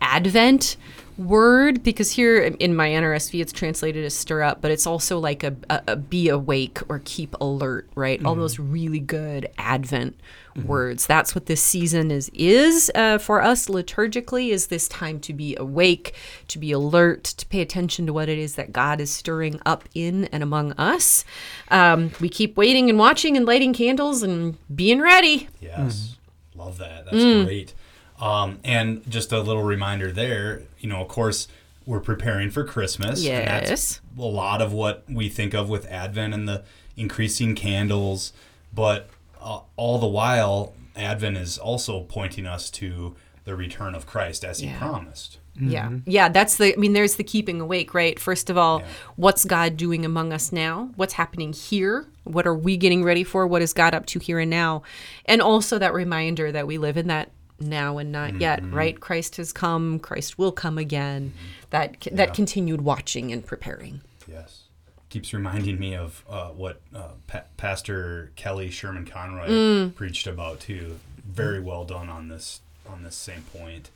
advent 0.02 0.78
word 1.18 1.84
because 1.84 2.12
here 2.12 2.42
in 2.42 2.76
my 2.76 2.90
NRSV 2.90 3.42
it's 3.42 3.54
translated 3.54 4.04
as 4.04 4.14
stir 4.14 4.42
up 4.42 4.62
but 4.62 4.72
it's 4.72 4.86
also 4.86 5.18
like 5.20 5.44
a, 5.44 5.56
a, 5.70 5.82
a 5.88 5.96
be 5.96 6.30
awake 6.30 6.80
or 6.90 7.02
keep 7.06 7.36
alert 7.40 7.90
right? 7.96 8.24
All 8.26 8.36
those 8.36 8.60
really 8.60 9.00
good 9.00 9.50
advent 9.58 10.20
words. 10.64 11.06
That's 11.06 11.36
what 11.36 11.48
this 11.48 11.62
season 11.62 12.12
is 12.12 12.30
is 12.34 12.92
uh, 12.96 13.18
for 13.18 13.42
us 13.42 13.68
liturgically 13.68 14.50
is 14.50 14.68
this 14.68 14.88
time 14.88 15.20
to 15.22 15.34
be 15.34 15.56
awake 15.58 16.16
to 16.48 16.58
be 16.60 16.72
alert 16.72 17.24
to 17.26 17.46
pay 17.46 17.62
attention 17.62 18.06
to 18.06 18.14
what 18.14 18.30
it 18.30 18.38
is 18.38 18.56
that 18.56 18.72
God 18.72 19.02
is 19.02 19.12
stirring 19.12 19.60
up 19.66 19.84
in 19.94 20.26
and 20.26 20.42
among 20.44 20.72
us. 20.74 21.26
Um, 21.70 22.12
we 22.22 22.30
keep 22.30 22.56
waiting 22.56 22.90
and 22.90 22.98
watching 22.98 23.36
and 23.36 23.46
lighting 23.46 23.74
candles 23.74 24.24
and 24.24 24.58
being 24.74 25.02
ready. 25.02 25.50
Yes, 25.60 26.16
love 26.56 26.78
that. 26.78 27.06
That's 27.06 27.46
great. 27.46 27.74
Um, 28.20 28.60
and 28.64 29.10
just 29.10 29.32
a 29.32 29.40
little 29.42 29.64
reminder 29.64 30.12
there, 30.12 30.62
you 30.80 30.88
know, 30.90 31.02
of 31.02 31.08
course, 31.10 31.48
we're 31.86 32.00
preparing 32.00 32.50
for 32.50 32.64
Christmas. 32.64 33.20
and 33.20 33.28
Yes. 33.28 33.70
that's 33.70 34.02
a 34.18 34.22
lot 34.22 34.62
of 34.62 34.72
what 34.74 35.04
we 35.10 35.30
think 35.30 35.54
of 35.54 35.70
with 35.70 35.86
Advent 35.92 36.34
and 36.34 36.48
the 36.48 36.64
increasing 36.98 37.56
candles. 37.56 38.32
But 38.74 39.10
uh, 39.42 39.60
all 39.76 40.00
the 40.00 40.08
while, 40.08 40.74
Advent 40.96 41.38
is 41.38 41.58
also 41.58 42.02
pointing 42.02 42.46
us 42.48 42.70
to 42.72 43.16
the 43.44 43.56
return 43.56 43.94
of 43.94 44.08
Christ 44.08 44.44
as 44.44 44.60
he 44.60 44.68
Yeah. 44.68 44.80
promised. 44.80 45.38
Yeah. 45.60 45.90
Yeah. 46.06 46.28
That's 46.30 46.58
the, 46.58 46.74
I 46.74 46.78
mean, 46.78 46.94
there's 46.94 47.16
the 47.16 47.24
keeping 47.24 47.62
awake, 47.62 47.94
right? 47.94 48.20
First 48.20 48.50
of 48.50 48.58
all, 48.58 48.80
Yeah. 48.80 48.86
what's 49.16 49.46
God 49.46 49.78
doing 49.78 50.04
among 50.04 50.34
us 50.34 50.52
now? 50.52 50.90
What's 50.96 51.14
happening 51.14 51.54
here? 51.54 52.08
What 52.24 52.48
are 52.48 52.56
we 52.56 52.76
getting 52.76 53.04
ready 53.04 53.24
for? 53.24 53.46
What 53.46 53.62
is 53.62 53.72
God 53.72 53.94
up 53.94 54.06
to 54.08 54.20
here 54.20 54.40
and 54.40 54.50
now? 54.50 54.82
And 55.26 55.42
also 55.42 55.78
that 55.80 55.94
reminder 55.94 56.52
that 56.52 56.66
we 56.68 56.78
live 56.78 56.98
in 56.98 57.08
that 57.08 57.30
now 57.60 57.98
and 57.98 58.12
not 58.12 58.40
yet, 58.42 58.62
right? 58.72 59.00
Christ 59.00 59.38
has 59.38 59.52
come, 59.54 60.00
Christ 60.00 60.38
will 60.38 60.52
come 60.52 60.78
again. 60.78 61.34
That, 61.70 61.98
that 62.12 62.34
continued 62.34 62.82
watching 62.82 63.32
and 63.32 63.46
preparing. 63.46 64.02
Yes. 64.28 64.64
Keeps 65.10 65.34
reminding 65.34 65.80
me 65.80 65.96
of 65.96 66.24
uh, 66.30 66.50
what 66.50 66.82
uh, 66.94 67.10
pa- 67.28 67.44
Pastor 67.58 68.32
Kelly 68.36 68.70
Sherman 68.70 69.06
Conroy 69.06 69.48
Mm. 69.48 69.96
preached 69.96 70.28
about 70.28 70.60
too. 70.60 71.00
Very 71.26 71.60
well 71.62 71.86
done 71.86 72.10
on 72.10 72.28
this 72.28 72.60
on 72.88 73.04
this 73.04 73.16
same 73.16 73.42
point. 73.54 73.90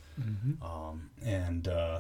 Um, 0.62 1.10
and 1.26 1.68
uh, 1.68 2.00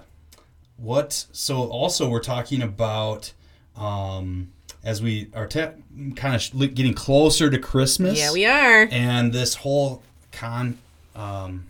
what? 0.78 1.25
So 1.32 1.63
also 1.70 2.10
we're 2.10 2.20
talking 2.22 2.62
about 2.62 3.32
um, 3.78 4.50
as 4.84 5.01
we 5.01 5.30
are 5.34 5.48
te- 5.48 5.68
kind 6.16 6.36
of 6.36 6.42
sh- 6.42 6.51
getting 6.74 6.94
closer 6.94 7.50
to 7.50 7.58
Christmas. 7.60 8.18
Yeah, 8.20 8.32
we 8.34 8.46
are. 8.46 8.88
And 8.92 9.32
this 9.34 9.56
whole 9.56 10.01
con 10.32 10.78
um, 11.19 11.65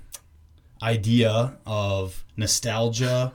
idea 0.81 1.57
of 1.65 2.23
nostalgia 2.37 3.33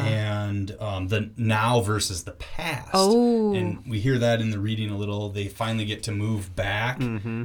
and 0.00 0.76
um, 0.80 1.08
the 1.08 1.30
now 1.36 1.80
versus 1.80 2.24
the 2.24 2.32
past. 2.32 2.90
Oh. 2.92 3.54
And 3.54 3.82
we 3.86 4.00
hear 4.00 4.18
that 4.18 4.40
in 4.40 4.50
the 4.50 4.58
reading 4.58 4.90
a 4.90 4.96
little. 4.96 5.30
They 5.30 5.48
finally 5.48 5.84
get 5.84 6.02
to 6.04 6.12
move 6.12 6.54
back 6.54 6.98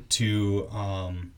to 0.09 0.67
um, 0.71 1.31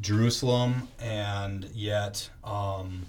Jerusalem, 0.00 0.88
and 1.00 1.64
yet. 1.74 2.30
Um, 2.44 3.06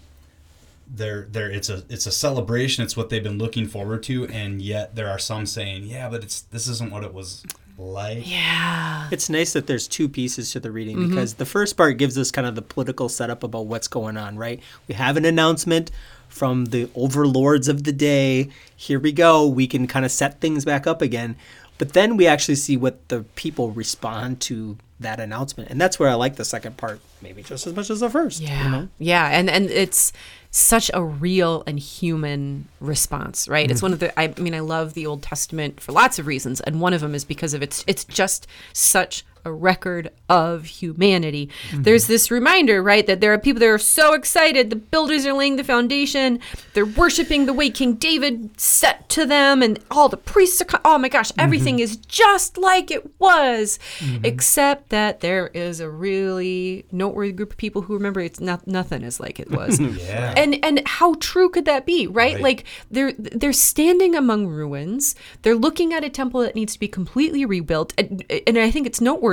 they're, 0.91 1.27
they're, 1.29 1.51
it's 1.51 1.69
a 1.69 1.83
it's 1.87 2.07
a 2.07 2.11
celebration. 2.11 2.83
It's 2.83 2.97
what 2.97 3.09
they've 3.09 3.21
been 3.21 3.37
looking 3.37 3.67
forward 3.67 4.01
to, 4.03 4.25
and 4.25 4.59
yet 4.59 4.95
there 4.95 5.07
are 5.07 5.19
some 5.19 5.45
saying, 5.45 5.83
"Yeah, 5.83 6.09
but 6.09 6.23
it's 6.23 6.41
this 6.41 6.67
isn't 6.67 6.91
what 6.91 7.03
it 7.03 7.13
was 7.13 7.45
like." 7.79 8.29
Yeah. 8.29 9.07
It's 9.11 9.29
nice 9.29 9.53
that 9.53 9.67
there's 9.67 9.87
two 9.87 10.07
pieces 10.07 10.51
to 10.51 10.59
the 10.59 10.71
reading 10.71 10.97
mm-hmm. 10.97 11.09
because 11.09 11.35
the 11.35 11.45
first 11.45 11.77
part 11.77 11.97
gives 11.97 12.17
us 12.17 12.31
kind 12.31 12.45
of 12.45 12.55
the 12.55 12.61
political 12.61 13.09
setup 13.09 13.43
about 13.43 13.65
what's 13.65 13.87
going 13.87 14.17
on, 14.17 14.37
right? 14.37 14.59
We 14.87 14.95
have 14.95 15.17
an 15.17 15.25
announcement 15.25 15.91
from 16.27 16.65
the 16.65 16.89
overlords 16.95 17.67
of 17.67 17.83
the 17.83 17.91
day. 17.91 18.49
Here 18.75 18.99
we 18.99 19.11
go. 19.11 19.47
We 19.47 19.67
can 19.67 19.87
kind 19.87 20.05
of 20.05 20.11
set 20.11 20.39
things 20.39 20.63
back 20.63 20.85
up 20.85 21.01
again. 21.01 21.35
But 21.79 21.93
then 21.93 22.17
we 22.17 22.27
actually 22.27 22.55
see 22.55 22.77
what 22.77 23.07
the 23.07 23.23
people 23.35 23.71
respond 23.71 24.41
to 24.41 24.77
that 24.99 25.19
announcement. 25.19 25.69
And 25.69 25.79
that's 25.79 25.97
where 25.97 26.09
I 26.09 26.13
like 26.13 26.35
the 26.35 26.45
second 26.45 26.77
part, 26.77 26.99
maybe 27.21 27.41
just 27.41 27.65
as 27.65 27.73
much 27.73 27.89
as 27.89 28.01
the 28.01 28.09
first. 28.09 28.41
Yeah. 28.41 28.63
You 28.63 28.69
know? 28.69 28.87
Yeah. 28.99 29.27
And 29.27 29.49
and 29.49 29.69
it's 29.69 30.11
such 30.51 30.89
a 30.93 31.03
real 31.03 31.63
and 31.67 31.79
human 31.79 32.67
response, 32.79 33.47
right? 33.47 33.69
It's 33.69 33.81
mm. 33.81 33.83
one 33.83 33.93
of 33.93 33.99
the 33.99 34.19
I 34.19 34.33
mean, 34.39 34.55
I 34.55 34.61
love 34.61 34.93
the 34.93 35.05
Old 35.05 35.21
Testament 35.21 35.79
for 35.79 35.91
lots 35.91 36.17
of 36.17 36.27
reasons, 36.27 36.59
and 36.61 36.81
one 36.81 36.93
of 36.93 37.01
them 37.01 37.13
is 37.13 37.23
because 37.23 37.53
of 37.53 37.61
its 37.61 37.83
it's 37.87 38.03
just 38.05 38.47
such 38.73 39.23
a 39.45 39.51
record 39.51 40.11
of 40.27 40.65
humanity. 40.65 41.49
There's 41.73 42.07
this 42.07 42.29
reminder, 42.29 42.83
right, 42.83 43.05
that 43.07 43.21
there 43.21 43.33
are 43.33 43.37
people 43.37 43.59
that 43.59 43.67
are 43.67 43.77
so 43.77 44.13
excited. 44.13 44.69
The 44.69 44.75
builders 44.75 45.25
are 45.25 45.33
laying 45.33 45.55
the 45.55 45.63
foundation. 45.63 46.39
They're 46.73 46.85
worshiping 46.85 47.45
the 47.45 47.53
way 47.53 47.69
King 47.69 47.95
David 47.95 48.59
set 48.59 49.09
to 49.09 49.25
them, 49.25 49.63
and 49.63 49.79
all 49.89 50.09
the 50.09 50.17
priests 50.17 50.61
are. 50.61 50.65
Co- 50.65 50.81
oh 50.85 50.97
my 50.97 51.09
gosh, 51.09 51.31
everything 51.37 51.75
mm-hmm. 51.75 51.83
is 51.83 51.97
just 51.97 52.57
like 52.57 52.91
it 52.91 53.19
was, 53.19 53.79
mm-hmm. 53.99 54.23
except 54.23 54.89
that 54.89 55.21
there 55.21 55.47
is 55.47 55.79
a 55.79 55.89
really 55.89 56.85
noteworthy 56.91 57.31
group 57.31 57.51
of 57.51 57.57
people 57.57 57.81
who 57.81 57.93
remember 57.93 58.19
it's 58.19 58.39
not 58.39 58.67
nothing 58.67 59.03
is 59.03 59.19
like 59.19 59.39
it 59.39 59.49
was. 59.49 59.79
Yeah. 59.99 60.33
And 60.37 60.63
and 60.63 60.87
how 60.87 61.15
true 61.15 61.49
could 61.49 61.65
that 61.65 61.85
be, 61.85 62.05
right? 62.07 62.35
Right. 62.35 62.43
Like 62.43 62.65
they're 62.91 63.13
they're 63.13 63.53
standing 63.53 64.15
among 64.15 64.47
ruins. 64.47 65.15
They're 65.41 65.55
looking 65.55 65.93
at 65.93 66.03
a 66.03 66.09
temple 66.09 66.41
that 66.41 66.55
needs 66.55 66.73
to 66.73 66.79
be 66.79 66.87
completely 66.87 67.43
rebuilt. 67.43 67.93
And, 67.97 68.23
and 68.47 68.57
I 68.57 68.71
think 68.71 68.85
it's 68.85 69.01
noteworthy 69.01 69.28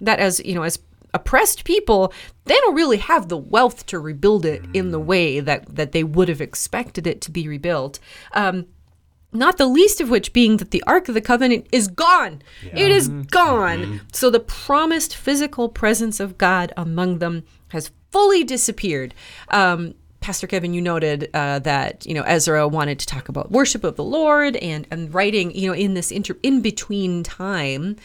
that 0.00 0.18
as, 0.18 0.40
you 0.44 0.54
know, 0.54 0.62
as 0.62 0.78
oppressed 1.14 1.64
people, 1.64 2.12
they 2.44 2.54
don't 2.54 2.74
really 2.74 2.98
have 2.98 3.28
the 3.28 3.36
wealth 3.36 3.86
to 3.86 3.98
rebuild 3.98 4.44
it 4.44 4.62
in 4.74 4.90
the 4.90 5.00
way 5.00 5.40
that 5.40 5.76
that 5.76 5.92
they 5.92 6.04
would 6.04 6.28
have 6.28 6.40
expected 6.40 7.06
it 7.06 7.20
to 7.22 7.30
be 7.30 7.48
rebuilt. 7.48 7.98
Um 8.32 8.66
not 9.32 9.58
the 9.58 9.66
least 9.66 10.00
of 10.00 10.08
which 10.08 10.32
being 10.32 10.56
that 10.56 10.70
the 10.70 10.82
Ark 10.86 11.08
of 11.08 11.14
the 11.14 11.20
Covenant 11.20 11.66
is 11.70 11.86
gone. 11.88 12.40
It 12.72 12.90
is 12.90 13.08
gone. 13.08 14.00
So 14.12 14.30
the 14.30 14.40
promised 14.40 15.14
physical 15.14 15.68
presence 15.68 16.18
of 16.18 16.38
God 16.38 16.72
among 16.76 17.18
them 17.18 17.44
has 17.68 17.90
fully 18.10 18.42
disappeared. 18.42 19.14
Um, 19.50 19.94
Pastor 20.20 20.46
Kevin, 20.46 20.74
you 20.74 20.80
noted 20.80 21.30
uh, 21.34 21.58
that 21.60 22.04
you 22.06 22.14
know 22.14 22.22
Ezra 22.22 22.66
wanted 22.66 22.98
to 23.00 23.06
talk 23.06 23.28
about 23.28 23.50
worship 23.52 23.84
of 23.84 23.96
the 23.96 24.04
Lord 24.04 24.56
and 24.56 24.86
and 24.90 25.12
writing. 25.14 25.54
You 25.54 25.68
know, 25.68 25.74
in 25.74 25.94
this 25.94 26.10
inter- 26.10 26.38
in 26.42 26.60
between 26.60 27.22
time, 27.22 27.96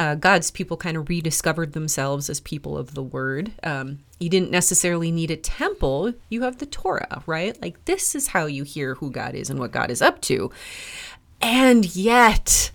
uh, 0.00 0.14
God's 0.14 0.50
people 0.50 0.76
kind 0.78 0.96
of 0.96 1.08
rediscovered 1.10 1.74
themselves 1.74 2.30
as 2.30 2.40
people 2.40 2.78
of 2.78 2.94
the 2.94 3.02
Word. 3.02 3.52
Um, 3.62 3.98
you 4.18 4.30
didn't 4.30 4.50
necessarily 4.50 5.10
need 5.10 5.30
a 5.30 5.36
temple; 5.36 6.14
you 6.30 6.42
have 6.42 6.56
the 6.56 6.66
Torah, 6.66 7.22
right? 7.26 7.60
Like 7.60 7.84
this 7.84 8.14
is 8.14 8.28
how 8.28 8.46
you 8.46 8.64
hear 8.64 8.94
who 8.94 9.10
God 9.10 9.34
is 9.34 9.50
and 9.50 9.58
what 9.60 9.72
God 9.72 9.90
is 9.90 10.00
up 10.00 10.22
to. 10.22 10.50
And 11.42 11.94
yet, 11.94 12.70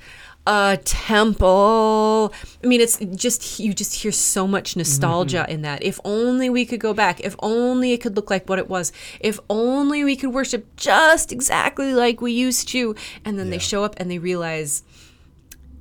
a 0.48 0.78
temple. 0.84 2.32
I 2.64 2.68
mean, 2.68 2.82
it's 2.82 3.00
just, 3.16 3.60
you 3.60 3.74
just 3.74 3.96
hear 3.96 4.12
so 4.12 4.48
much 4.48 4.76
nostalgia 4.76 5.38
Mm-hmm. 5.38 5.52
in 5.52 5.62
that. 5.64 5.84
If 5.84 6.00
only 6.06 6.50
we 6.50 6.66
could 6.66 6.80
go 6.80 6.94
back. 6.94 7.20
If 7.22 7.36
only 7.40 7.94
it 7.94 8.02
could 8.02 8.16
look 8.16 8.30
like 8.30 8.48
what 8.48 8.60
it 8.60 8.70
was. 8.70 8.92
If 9.20 9.40
only 9.50 10.04
we 10.04 10.16
could 10.16 10.34
worship 10.34 10.76
just 10.76 11.32
exactly 11.32 11.94
like 11.94 12.22
we 12.22 12.32
used 12.32 12.68
to. 12.70 12.96
And 13.24 13.40
then 13.40 13.50
they 13.50 13.58
show 13.60 13.84
up 13.84 13.96
and 13.98 14.10
they 14.10 14.20
realize 14.20 14.84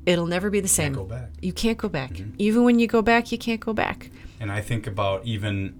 it'll 0.06 0.26
never 0.26 0.50
be 0.50 0.60
the 0.60 0.68
same. 0.68 0.92
go 0.92 1.04
back. 1.04 1.30
You 1.40 1.52
can't 1.52 1.78
go 1.78 1.88
back. 1.88 2.12
Even 2.38 2.64
when 2.64 2.78
you 2.78 2.86
go 2.86 3.02
back, 3.02 3.32
you 3.32 3.38
can't 3.38 3.60
go 3.60 3.72
back. 3.72 4.10
And 4.40 4.50
I 4.52 4.60
think 4.60 4.86
about 4.86 5.24
even 5.24 5.78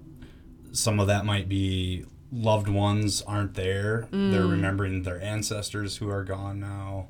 some 0.71 0.99
of 0.99 1.07
that 1.07 1.25
might 1.25 1.47
be 1.47 2.05
loved 2.31 2.67
ones 2.67 3.21
aren't 3.21 3.53
there. 3.53 4.07
Mm. 4.11 4.31
They're 4.31 4.45
remembering 4.45 5.03
their 5.03 5.21
ancestors 5.21 5.97
who 5.97 6.09
are 6.09 6.23
gone 6.23 6.59
now. 6.59 7.07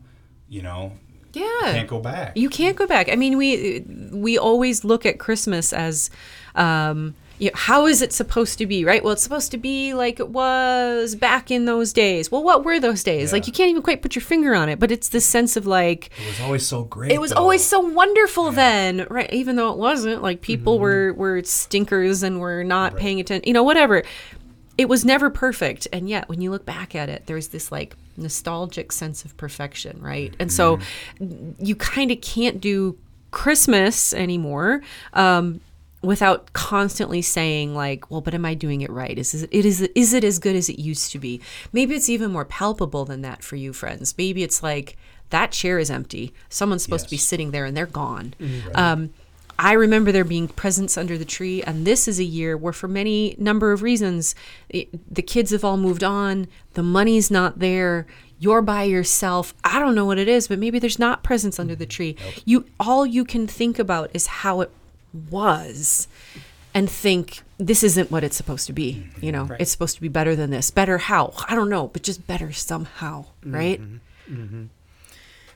You 0.48 0.62
know, 0.62 0.94
Yeah. 1.34 1.44
You 1.44 1.74
can't 1.74 1.88
go 1.90 2.00
back. 2.00 2.38
You 2.38 2.50
can't 2.50 2.76
go 2.76 2.88
back. 2.88 3.10
I 3.10 3.16
mean, 3.16 3.38
we 3.38 3.84
we 4.12 4.38
always 4.38 4.84
look 4.84 5.06
at 5.06 5.20
Christmas 5.20 5.74
as, 5.74 6.10
um, 6.56 7.16
you 7.38 7.48
know, 7.50 7.56
how 7.56 7.86
is 7.86 8.02
it 8.02 8.14
supposed 8.14 8.58
to 8.60 8.66
be, 8.66 8.86
right? 8.86 9.04
Well, 9.04 9.14
it's 9.14 9.22
supposed 9.22 9.52
to 9.52 9.58
be 9.58 9.94
like 9.94 10.20
it 10.20 10.30
was 10.30 11.16
back 11.16 11.52
in 11.52 11.66
those 11.66 11.92
days. 11.92 12.32
Well, 12.32 12.44
what 12.44 12.64
were 12.64 12.80
those 12.80 13.04
days? 13.04 13.34
Like 13.34 13.46
you 13.48 13.54
can't 13.54 13.70
even 13.70 13.82
quite 13.82 14.02
put 14.02 14.16
your 14.16 14.22
finger 14.22 14.56
on 14.56 14.70
it, 14.70 14.80
but 14.80 14.92
it's 14.92 15.10
this 15.10 15.26
sense 15.26 15.58
of 15.58 15.68
like 15.68 16.12
it 16.18 16.28
was 16.28 16.42
always 16.42 16.68
so 16.68 16.84
great. 16.84 17.12
it 17.12 17.20
was 17.20 17.32
though. 17.32 17.38
always 17.38 17.64
so 17.64 17.80
wonderful 17.80 18.52
then, 18.52 19.06
right? 19.10 19.32
Even 19.34 19.58
though 19.58 19.72
it 19.72 19.78
wasn't, 19.78 20.22
like 20.22 20.42
people 20.42 20.80
were 20.80 21.14
were 21.14 21.44
stinkers 21.44 22.24
and 22.24 22.40
were 22.40 22.64
not 22.64 22.96
paying 22.96 23.20
attention, 23.20 23.48
you 23.48 23.54
know, 23.54 23.64
whatever. 23.64 24.04
It 24.78 24.90
was 24.90 25.06
never 25.06 25.30
perfect, 25.30 25.88
and 25.94 26.10
yet 26.10 26.28
when 26.28 26.42
you 26.42 26.52
look 26.52 26.66
back 26.66 26.96
at 26.96 27.08
it, 27.08 27.28
there's 27.28 27.50
this 27.50 27.72
like 27.72 27.96
nostalgic 28.18 28.92
sense 28.92 29.24
of 29.24 29.36
perfection, 29.38 30.02
right? 30.02 30.34
And 30.40 30.52
so 30.52 30.80
you 31.60 31.76
kind 31.76 32.12
of 32.12 32.20
can't 32.22 32.60
do 32.60 32.98
Christmas 33.32 34.14
anymore. 34.14 34.82
Um, 35.14 35.60
without 36.06 36.54
constantly 36.54 37.22
saying 37.22 37.74
like 37.76 38.10
well 38.12 38.22
but 38.22 38.34
am 38.34 38.46
i 38.46 38.54
doing 38.54 38.82
it 38.82 38.90
right? 38.90 39.18
Is 39.18 39.34
it 39.34 39.52
is 39.52 39.82
is 39.82 40.14
it 40.14 40.24
as 40.24 40.40
good 40.40 40.56
as 40.56 40.70
it 40.70 40.80
used 40.80 41.12
to 41.12 41.20
be? 41.20 41.42
Maybe 41.74 41.96
it's 41.96 42.10
even 42.10 42.32
more 42.32 42.46
palpable 42.46 43.06
than 43.06 43.22
that 43.22 43.44
for 43.44 43.56
you 43.56 43.74
friends. 43.74 44.16
Maybe 44.18 44.44
it's 44.44 44.64
like 44.64 44.98
that 45.30 45.52
chair 45.52 45.80
is 45.80 45.90
empty. 45.90 46.34
Someone's 46.50 46.84
supposed 46.84 47.06
to 47.06 47.12
be 47.12 47.18
sitting 47.18 47.52
there 47.52 47.66
and 47.66 47.76
they're 47.76 47.86
gone. 47.86 48.34
Um, 48.74 49.14
i 49.58 49.72
remember 49.72 50.12
there 50.12 50.26
being 50.26 50.50
presents 50.50 50.98
under 50.98 51.18
the 51.18 51.24
tree 51.24 51.64
and 51.64 51.88
this 51.88 52.10
is 52.10 52.20
a 52.20 52.26
year 52.26 52.58
where 52.58 52.74
for 52.74 52.90
many 52.90 53.38
number 53.38 53.72
of 53.72 53.82
reasons 53.82 54.36
it, 54.68 54.90
the 55.10 55.22
kids 55.22 55.52
have 55.52 55.64
all 55.64 55.78
moved 55.78 56.04
on 56.04 56.46
the 56.74 56.84
money's 56.84 57.32
not 57.32 57.60
there 57.60 58.06
you're 58.38 58.62
by 58.62 58.84
yourself. 58.84 59.54
I 59.64 59.80
don't 59.80 59.96
know 59.96 60.06
what 60.06 60.18
it 60.18 60.28
is 60.28 60.48
but 60.48 60.60
maybe 60.60 60.78
there's 60.80 61.00
not 61.00 61.24
presents 61.24 61.60
under 61.60 61.76
the 61.76 61.86
tree. 61.86 62.18
You 62.44 62.66
all 62.80 63.06
you 63.06 63.24
can 63.24 63.48
think 63.48 63.80
about 63.80 64.12
is 64.14 64.28
how 64.28 64.62
it 64.62 64.72
was 65.16 66.08
and 66.74 66.90
think 66.90 67.42
this 67.58 67.84
isn't 67.84 68.12
what 68.12 68.24
it's 68.24 68.36
supposed 68.36 68.68
to 68.68 68.74
be 68.74 68.94
mm-hmm. 68.94 69.26
you 69.26 69.32
know? 69.32 69.50
It's 69.60 69.72
supposed 69.72 69.96
to 69.96 70.02
be 70.02 70.10
better 70.10 70.36
than 70.36 70.52
this. 70.52 70.72
Better 70.72 70.98
how? 70.98 71.34
I 71.48 71.56
don't 71.56 71.70
know 71.70 71.88
but 71.88 72.04
just 72.04 72.28
better 72.28 72.52
somehow 72.52 73.26
mm-hmm. 73.42 73.56
right? 73.56 73.82
Mm-hmm. 74.30 74.66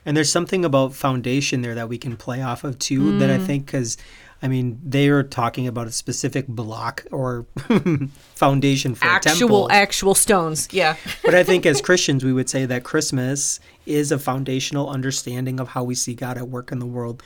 And 0.06 0.16
there's 0.16 0.32
something 0.32 0.64
about 0.64 0.94
foundation 0.94 1.60
there 1.62 1.74
that 1.74 1.88
we 1.88 1.98
can 1.98 2.16
play 2.16 2.40
off 2.42 2.64
of 2.64 2.78
too 2.78 3.18
that 3.18 3.30
I 3.30 3.36
Mm. 3.38 3.46
think 3.46 3.66
because 3.66 3.96
I 4.42 4.48
mean 4.48 4.80
they 4.82 5.08
are 5.08 5.22
talking 5.22 5.66
about 5.68 5.86
a 5.86 5.92
specific 5.92 6.46
block 6.48 7.04
or 7.12 7.44
foundation 8.34 8.94
for 8.94 9.06
a 9.06 9.10
actual 9.10 9.32
temple. 9.38 9.68
actual 9.70 10.14
stones 10.14 10.68
yeah. 10.72 10.96
But 11.24 11.34
I 11.34 11.44
think 11.44 11.66
as 11.66 11.82
Christians 11.82 12.24
we 12.24 12.32
would 12.32 12.48
say 12.48 12.64
that 12.64 12.82
Christmas 12.82 13.60
is 13.84 14.10
a 14.10 14.18
foundational 14.18 14.88
understanding 14.88 15.60
of 15.60 15.68
how 15.68 15.84
we 15.84 15.94
see 15.94 16.14
God 16.14 16.38
at 16.38 16.48
work 16.48 16.72
in 16.72 16.78
the 16.78 16.86
world. 16.86 17.22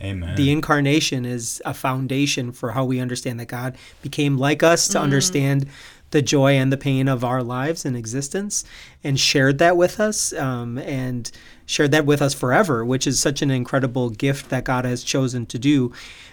Amen. 0.00 0.34
The 0.36 0.50
incarnation 0.50 1.24
is 1.24 1.62
a 1.64 1.74
foundation 1.74 2.52
for 2.52 2.72
how 2.72 2.84
we 2.84 3.00
understand 3.00 3.38
that 3.40 3.46
God 3.46 3.76
became 4.02 4.36
like 4.36 4.62
us 4.62 4.88
to 4.88 5.00
understand 5.00 5.66
the 6.10 6.22
joy 6.22 6.52
and 6.52 6.72
the 6.72 6.76
pain 6.76 7.08
of 7.08 7.24
our 7.24 7.42
lives 7.42 7.84
and 7.84 7.96
existence 7.96 8.64
and 9.02 9.18
shared 9.18 9.58
that 9.58 9.76
with 9.76 9.98
us 9.98 10.32
um, 10.34 10.78
and 10.78 11.30
shared 11.66 11.90
that 11.90 12.06
with 12.06 12.22
us 12.22 12.32
forever, 12.32 12.84
which 12.84 13.06
is 13.06 13.18
such 13.18 13.42
an 13.42 13.50
incredible 13.50 14.10
gift 14.10 14.48
that 14.50 14.64
God 14.64 14.84
has 14.84 15.02
chosen 15.02 15.44
to 15.46 15.58
do. 15.58 15.92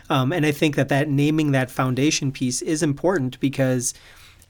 Um, 0.10 0.32
and 0.32 0.46
I 0.46 0.52
think 0.52 0.76
that 0.76 0.90
that 0.90 1.10
naming 1.10 1.52
that 1.52 1.72
foundation 1.72 2.32
piece 2.32 2.62
is 2.62 2.84
important 2.84 3.40
because 3.40 3.94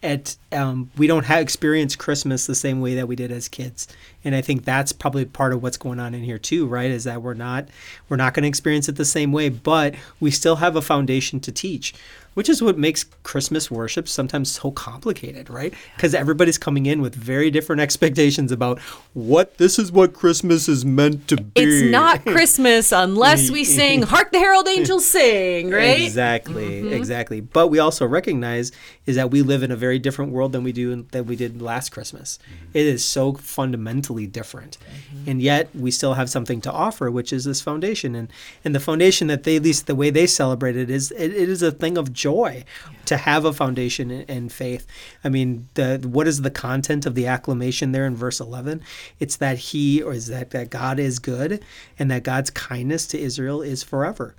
at 0.03 0.35
um, 0.51 0.89
we 0.97 1.07
don't 1.07 1.25
have 1.25 1.41
experience 1.41 1.95
Christmas 1.95 2.47
the 2.47 2.55
same 2.55 2.81
way 2.81 2.95
that 2.95 3.07
we 3.07 3.15
did 3.15 3.31
as 3.31 3.47
kids, 3.47 3.87
and 4.23 4.35
I 4.35 4.41
think 4.41 4.65
that's 4.65 4.91
probably 4.91 5.25
part 5.25 5.53
of 5.53 5.61
what's 5.61 5.77
going 5.77 5.99
on 5.99 6.13
in 6.13 6.23
here 6.23 6.37
too, 6.37 6.65
right? 6.65 6.89
Is 6.89 7.03
that 7.03 7.21
we're 7.21 7.33
not 7.33 7.67
we're 8.09 8.17
not 8.17 8.33
going 8.33 8.43
to 8.43 8.49
experience 8.49 8.89
it 8.89 8.95
the 8.95 9.05
same 9.05 9.31
way, 9.31 9.49
but 9.49 9.95
we 10.19 10.31
still 10.31 10.57
have 10.57 10.75
a 10.75 10.81
foundation 10.81 11.39
to 11.41 11.51
teach, 11.51 11.93
which 12.33 12.49
is 12.49 12.61
what 12.61 12.77
makes 12.77 13.03
Christmas 13.23 13.71
worship 13.71 14.07
sometimes 14.07 14.51
so 14.51 14.71
complicated, 14.71 15.49
right? 15.49 15.73
Because 15.95 16.13
everybody's 16.13 16.57
coming 16.57 16.85
in 16.85 17.01
with 17.01 17.15
very 17.15 17.49
different 17.51 17.81
expectations 17.81 18.51
about 18.51 18.79
what 19.13 19.57
this 19.57 19.79
is 19.79 19.91
what 19.91 20.13
Christmas 20.13 20.67
is 20.69 20.85
meant 20.85 21.27
to 21.27 21.37
be. 21.37 21.51
it's 21.55 21.91
not 21.91 22.23
christmas 22.25 22.91
unless 22.91 23.49
we 23.49 23.63
sing 23.63 24.01
hark 24.01 24.31
the 24.31 24.39
herald 24.39 24.67
angels 24.67 25.05
sing 25.05 25.69
right 25.69 26.01
Exactly, 26.11 26.81
mm-hmm. 26.81 26.93
exactly. 26.93 27.41
But 27.41 27.67
we 27.67 27.79
also 27.79 28.05
recognize 28.05 28.71
is 29.05 29.15
that 29.15 29.31
we 29.31 29.41
live 29.41 29.63
in 29.63 29.71
a 29.71 29.75
very 29.75 29.99
different 29.99 30.31
world 30.31 30.51
than 30.51 30.63
we 30.63 30.71
do 30.71 31.03
than 31.11 31.25
we 31.25 31.35
did 31.35 31.61
last 31.61 31.89
Christmas. 31.89 32.39
Mm-hmm. 32.43 32.77
It 32.77 32.85
is 32.85 33.03
so 33.05 33.33
fundamentally 33.33 34.27
different, 34.27 34.77
mm-hmm. 34.77 35.29
and 35.29 35.41
yet 35.41 35.69
we 35.75 35.91
still 35.91 36.15
have 36.15 36.29
something 36.29 36.61
to 36.61 36.71
offer, 36.71 37.09
which 37.09 37.31
is 37.33 37.45
this 37.45 37.61
foundation. 37.61 38.15
And 38.15 38.31
and 38.63 38.75
the 38.75 38.79
foundation 38.79 39.27
that 39.27 39.43
they, 39.43 39.55
at 39.55 39.63
least 39.63 39.87
the 39.87 39.95
way 39.95 40.09
they 40.09 40.27
celebrate 40.27 40.75
it, 40.75 40.89
is 40.89 41.11
it, 41.11 41.33
it 41.33 41.49
is 41.49 41.61
a 41.61 41.71
thing 41.71 41.97
of 41.97 42.13
joy 42.21 42.63
to 43.05 43.17
have 43.17 43.45
a 43.45 43.53
foundation 43.53 44.11
in, 44.11 44.21
in 44.23 44.49
faith. 44.49 44.85
I 45.23 45.29
mean, 45.29 45.67
the 45.73 45.99
what 46.03 46.27
is 46.27 46.41
the 46.41 46.51
content 46.51 47.05
of 47.05 47.15
the 47.15 47.27
acclamation 47.27 47.91
there 47.91 48.05
in 48.05 48.15
verse 48.15 48.39
eleven? 48.39 48.81
It's 49.19 49.37
that 49.37 49.57
he 49.57 50.01
or 50.01 50.13
is 50.13 50.27
that 50.27 50.51
that 50.51 50.69
God 50.69 50.99
is 50.99 51.19
good, 51.19 51.63
and 51.97 52.11
that 52.11 52.23
God's 52.23 52.49
kindness 52.49 53.07
to 53.07 53.19
Israel 53.19 53.61
is 53.61 53.83
forever 53.83 54.35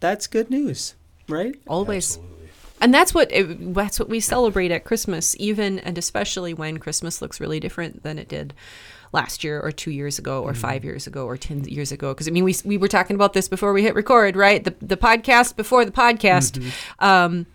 that's 0.00 0.26
good 0.26 0.50
news, 0.50 0.94
right? 1.28 1.58
always 1.66 2.18
and 2.80 2.92
that's 2.92 3.14
what 3.14 3.30
it, 3.32 3.74
that's 3.74 3.98
what 3.98 4.08
we 4.08 4.20
celebrate 4.20 4.70
at 4.70 4.84
christmas 4.84 5.34
even 5.38 5.78
and 5.78 5.96
especially 5.96 6.52
when 6.52 6.78
christmas 6.78 7.22
looks 7.22 7.40
really 7.40 7.58
different 7.58 8.02
than 8.02 8.18
it 8.18 8.28
did 8.28 8.52
last 9.16 9.42
year 9.42 9.58
or 9.60 9.72
two 9.72 9.90
years 9.90 10.18
ago 10.18 10.42
or 10.42 10.52
five 10.54 10.84
years 10.84 11.06
ago 11.06 11.24
or 11.26 11.36
10 11.36 11.64
years 11.64 11.90
ago. 11.90 12.12
Because 12.12 12.28
i 12.28 12.30
mean 12.30 12.44
we, 12.44 12.54
we 12.64 12.76
were 12.76 12.86
talking 12.88 13.16
about 13.16 13.32
this 13.32 13.48
before 13.48 13.72
we 13.72 13.82
hit 13.82 13.94
record 13.94 14.36
right? 14.36 14.62
The, 14.62 14.74
the 14.80 14.96
podcast 14.96 15.56
before 15.56 15.84
the 15.84 15.90
podcast. 15.90 16.62
Um, 17.00 17.46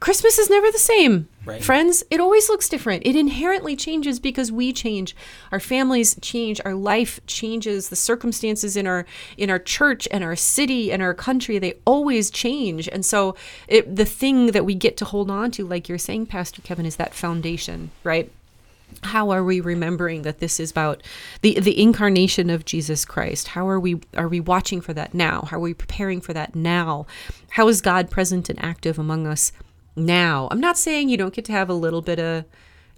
christmas 0.00 0.38
is 0.38 0.48
never 0.48 0.70
the 0.70 0.78
same. 0.78 1.28
Right. 1.44 1.64
friends 1.64 2.04
it 2.10 2.20
always 2.20 2.48
looks 2.50 2.68
different. 2.68 3.06
It 3.06 3.16
inherently 3.16 3.74
changes 3.74 4.20
because 4.20 4.52
we 4.52 4.72
change. 4.72 5.16
Our 5.50 5.60
families 5.60 6.14
change. 6.20 6.60
Our 6.64 6.74
life 6.74 7.20
changes. 7.26 7.88
The 7.88 7.96
circumstances 7.96 8.76
in 8.76 8.86
our 8.86 9.06
in 9.38 9.48
our 9.48 9.58
church 9.58 10.06
and 10.10 10.22
our 10.22 10.36
city 10.36 10.92
and 10.92 11.02
our 11.02 11.14
country 11.14 11.58
they 11.58 11.74
always 11.86 12.30
change. 12.30 12.86
And 12.86 13.04
so 13.04 13.34
it, 13.66 13.96
the 13.96 14.04
thing 14.04 14.52
that 14.52 14.66
we 14.66 14.74
get 14.74 14.98
to 14.98 15.06
hold 15.06 15.30
on 15.30 15.50
to 15.52 15.66
like 15.66 15.88
you're 15.88 15.98
saying 15.98 16.26
pastor 16.26 16.60
kevin 16.62 16.86
is 16.86 16.96
that 16.96 17.14
foundation 17.14 17.90
right 18.04 18.30
how 19.02 19.30
are 19.30 19.44
we 19.44 19.60
remembering 19.60 20.22
that 20.22 20.38
this 20.40 20.58
is 20.58 20.70
about 20.70 21.02
the 21.42 21.58
the 21.60 21.80
incarnation 21.80 22.50
of 22.50 22.64
Jesus 22.64 23.04
Christ? 23.04 23.48
How 23.48 23.68
are 23.68 23.80
we 23.80 24.00
are 24.16 24.28
we 24.28 24.40
watching 24.40 24.80
for 24.80 24.92
that 24.94 25.14
now? 25.14 25.42
How 25.42 25.58
are 25.58 25.60
we 25.60 25.74
preparing 25.74 26.20
for 26.20 26.32
that 26.32 26.54
now? 26.54 27.06
How 27.50 27.68
is 27.68 27.80
God 27.80 28.10
present 28.10 28.48
and 28.48 28.62
active 28.62 28.98
among 28.98 29.26
us 29.26 29.52
now? 29.96 30.48
I'm 30.50 30.60
not 30.60 30.78
saying 30.78 31.08
you 31.08 31.16
don't 31.16 31.34
get 31.34 31.44
to 31.46 31.52
have 31.52 31.68
a 31.68 31.74
little 31.74 32.02
bit 32.02 32.18
of 32.18 32.44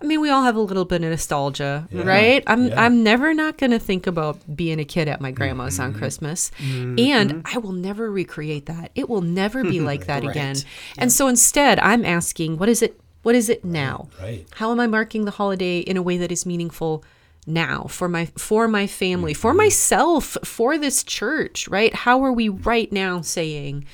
I 0.02 0.06
mean, 0.06 0.20
we 0.20 0.30
all 0.30 0.44
have 0.44 0.56
a 0.56 0.60
little 0.60 0.86
bit 0.86 1.02
of 1.02 1.10
nostalgia, 1.10 1.86
Yeah, 1.90 2.04
right? 2.04 2.42
I'm 2.46 2.68
yeah. 2.68 2.82
I'm 2.82 3.02
never 3.02 3.34
not 3.34 3.58
going 3.58 3.72
to 3.72 3.78
think 3.78 4.06
about 4.06 4.38
being 4.56 4.80
a 4.80 4.84
kid 4.84 5.08
at 5.08 5.20
my 5.20 5.30
grandma's 5.30 5.78
on 5.78 5.90
mm-hmm. 5.90 5.98
Christmas. 5.98 6.50
Mm-hmm. 6.58 6.98
And 6.98 7.30
mm-hmm. 7.30 7.54
I 7.56 7.58
will 7.58 7.72
never 7.72 8.10
recreate 8.10 8.66
that. 8.66 8.92
It 8.94 9.08
will 9.08 9.20
never 9.20 9.62
be 9.62 9.80
like 9.90 10.06
that 10.06 10.22
Right. 10.22 10.30
again. 10.30 10.56
And 10.96 11.12
so 11.12 11.28
instead, 11.28 11.78
I'm 11.80 12.04
asking, 12.04 12.56
what 12.56 12.68
is 12.68 12.82
it 12.82 12.98
what 13.22 13.34
is 13.34 13.48
it 13.48 13.64
now? 13.64 14.08
right. 14.20 14.46
How 14.54 14.70
am 14.72 14.80
I 14.80 14.86
marking 14.86 15.24
the 15.24 15.32
holiday 15.32 15.78
in 15.80 15.96
a 15.96 16.02
way 16.02 16.16
that 16.18 16.32
is 16.32 16.46
meaningful 16.46 17.04
now 17.46 17.84
for 17.84 18.08
my 18.08 18.26
for 18.36 18.68
my 18.68 18.86
family, 18.86 19.34
for 19.34 19.54
myself, 19.54 20.36
for 20.44 20.78
this 20.78 21.02
church, 21.02 21.68
right? 21.68 21.94
How 21.94 22.22
are 22.24 22.32
we 22.32 22.48
right 22.48 22.90
now 22.92 23.20
saying, 23.20 23.84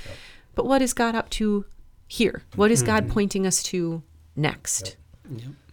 but 0.54 0.66
what 0.66 0.82
is 0.82 0.92
God 0.92 1.14
up 1.14 1.30
to 1.30 1.64
here? 2.06 2.42
What 2.54 2.70
is 2.70 2.82
God 2.82 3.08
pointing 3.08 3.46
us 3.46 3.62
to 3.64 4.02
next? 4.34 4.96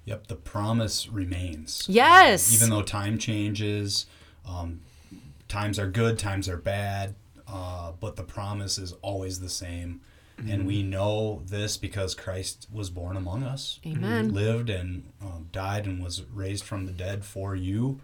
Yep, 0.05 0.27
the 0.27 0.35
promise 0.35 1.07
remains. 1.09 1.85
Yes. 1.87 2.53
even 2.53 2.69
though 2.69 2.81
time 2.81 3.17
changes, 3.17 4.05
um, 4.47 4.81
times 5.47 5.79
are 5.79 5.87
good, 5.87 6.19
times 6.19 6.49
are 6.49 6.57
bad, 6.57 7.15
uh, 7.47 7.93
but 7.99 8.15
the 8.15 8.23
promise 8.23 8.77
is 8.77 8.93
always 9.01 9.39
the 9.39 9.49
same. 9.49 10.01
And 10.49 10.67
we 10.67 10.83
know 10.83 11.41
this 11.45 11.77
because 11.77 12.15
Christ 12.15 12.67
was 12.71 12.89
born 12.89 13.17
among 13.17 13.43
us, 13.43 13.79
Amen. 13.85 14.33
lived 14.33 14.69
and 14.69 15.11
um, 15.21 15.49
died 15.51 15.85
and 15.85 16.03
was 16.03 16.23
raised 16.23 16.63
from 16.63 16.85
the 16.85 16.91
dead 16.91 17.23
for 17.25 17.55
you. 17.55 17.99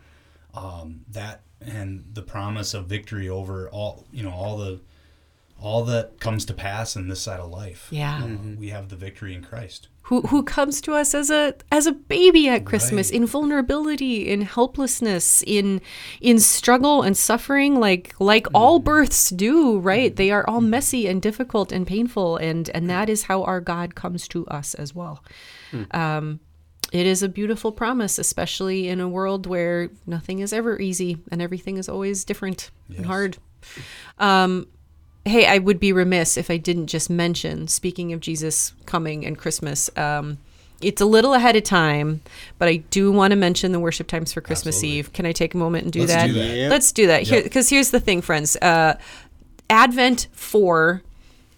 Um, 0.53 1.01
that 1.11 1.41
and 1.61 2.05
the 2.13 2.21
promise 2.21 2.73
of 2.73 2.85
victory 2.85 3.29
over 3.29 3.69
all 3.69 4.05
you 4.11 4.23
know 4.23 4.31
all 4.31 4.57
the 4.57 4.79
all 5.61 5.83
that 5.85 6.19
comes 6.19 6.45
to 6.45 6.53
pass 6.53 6.95
in 6.95 7.07
this 7.09 7.19
side 7.21 7.39
of 7.39 7.49
life. 7.51 7.87
Yeah. 7.91 8.23
Uh, 8.23 8.55
we 8.57 8.69
have 8.69 8.89
the 8.89 8.95
victory 8.95 9.33
in 9.33 9.43
Christ. 9.43 9.89
who 10.03 10.21
who 10.21 10.41
comes 10.43 10.81
to 10.81 10.93
us 10.93 11.13
as 11.13 11.29
a 11.29 11.53
as 11.71 11.85
a 11.85 11.91
baby 11.91 12.47
at 12.47 12.65
Christmas 12.65 13.11
Right. 13.11 13.17
in 13.21 13.25
vulnerability, 13.27 14.29
in 14.29 14.41
helplessness, 14.41 15.43
in 15.45 15.81
in 16.21 16.39
struggle 16.39 17.01
and 17.03 17.15
suffering 17.17 17.79
like 17.79 18.15
like 18.19 18.47
all 18.53 18.79
births 18.79 19.29
do, 19.29 19.79
right? 19.79 20.15
They 20.15 20.31
are 20.31 20.45
all 20.49 20.61
messy 20.61 21.07
and 21.07 21.21
difficult 21.21 21.71
and 21.71 21.85
painful 21.85 22.37
and 22.37 22.69
and 22.73 22.89
that 22.89 23.09
is 23.09 23.23
how 23.23 23.43
our 23.43 23.61
God 23.61 23.95
comes 23.95 24.27
to 24.29 24.47
us 24.47 24.73
as 24.73 24.95
well. 24.95 25.23
Um 25.91 26.39
it 26.91 27.05
is 27.05 27.21
a 27.21 27.29
beautiful 27.29 27.71
promise, 27.71 28.17
especially 28.17 28.87
in 28.87 28.99
a 28.99 29.07
world 29.07 29.45
where 29.45 29.89
nothing 30.07 30.39
is 30.39 30.51
ever 30.53 30.79
easy 30.79 31.17
and 31.31 31.39
everything 31.41 31.77
is 31.77 31.87
always 31.87 32.25
different 32.25 32.71
and 32.97 33.05
hard. 33.05 33.37
Um, 34.17 34.65
hey, 35.29 35.45
I 35.45 35.59
would 35.59 35.79
be 35.79 35.93
remiss 35.93 36.37
if 36.37 36.49
I 36.49 36.57
didn't 36.57 36.87
just 36.87 37.09
mention, 37.09 37.67
speaking 37.67 38.11
of 38.13 38.19
Jesus 38.19 38.73
coming 38.85 39.25
and 39.25 39.37
Christmas, 39.37 39.89
um, 39.95 40.37
it's 40.81 41.01
a 41.01 41.05
little 41.05 41.33
ahead 41.33 41.55
of 41.55 41.63
time, 41.63 42.21
but 42.57 42.67
I 42.67 42.77
do 42.77 43.11
want 43.11 43.31
to 43.31 43.35
mention 43.35 43.71
the 43.71 43.79
worship 43.79 44.07
times 44.07 44.33
for 44.33 44.41
Christmas 44.41 44.75
Absolutely. 44.77 44.99
Eve. 44.99 45.13
Can 45.13 45.25
I 45.25 45.31
take 45.31 45.53
a 45.53 45.57
moment 45.57 45.83
and 45.83 45.93
do 45.93 45.99
Let's 46.01 46.13
that? 46.13 46.27
do 46.27 46.33
that. 46.33 46.55
Yep. 46.55 46.71
Let's 46.71 46.91
do 46.91 47.07
that. 47.07 47.29
Yep. 47.29 47.43
Because 47.43 47.69
here's 47.69 47.91
the 47.91 47.99
thing, 47.99 48.21
friends. 48.21 48.55
Uh, 48.57 48.97
Advent 49.69 50.27
4 50.31 51.01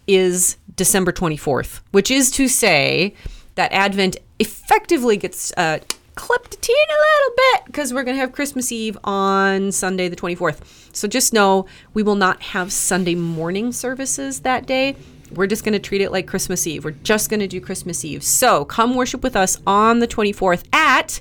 is 0.06 0.56
December 0.74 1.12
24th, 1.12 1.80
which 1.92 2.10
is 2.10 2.30
to 2.32 2.48
say 2.48 3.14
that 3.54 3.72
Advent 3.72 4.16
effectively 4.38 5.16
gets 5.16 5.52
uh, 5.56 5.78
clipped 6.14 6.54
a 6.54 6.58
teeny 6.58 6.78
little 6.78 7.36
bit 7.36 7.66
because 7.66 7.92
we're 7.92 8.04
going 8.04 8.16
to 8.16 8.20
have 8.20 8.32
Christmas 8.32 8.70
Eve 8.70 8.98
on 9.04 9.72
Sunday, 9.72 10.08
the 10.08 10.16
24th. 10.16 10.60
So 10.94 11.08
just 11.08 11.32
know 11.32 11.66
we 11.94 12.02
will 12.02 12.14
not 12.14 12.42
have 12.42 12.72
Sunday 12.72 13.14
morning 13.14 13.72
services 13.72 14.40
that 14.40 14.66
day. 14.66 14.96
We're 15.34 15.46
just 15.46 15.64
going 15.64 15.72
to 15.72 15.78
treat 15.78 16.02
it 16.02 16.12
like 16.12 16.26
Christmas 16.26 16.66
Eve. 16.66 16.84
We're 16.84 16.90
just 16.90 17.30
going 17.30 17.40
to 17.40 17.48
do 17.48 17.60
Christmas 17.60 18.04
Eve. 18.04 18.22
So 18.22 18.64
come 18.66 18.94
worship 18.94 19.22
with 19.22 19.34
us 19.34 19.58
on 19.66 20.00
the 20.00 20.06
24th 20.08 20.64
at 20.74 21.20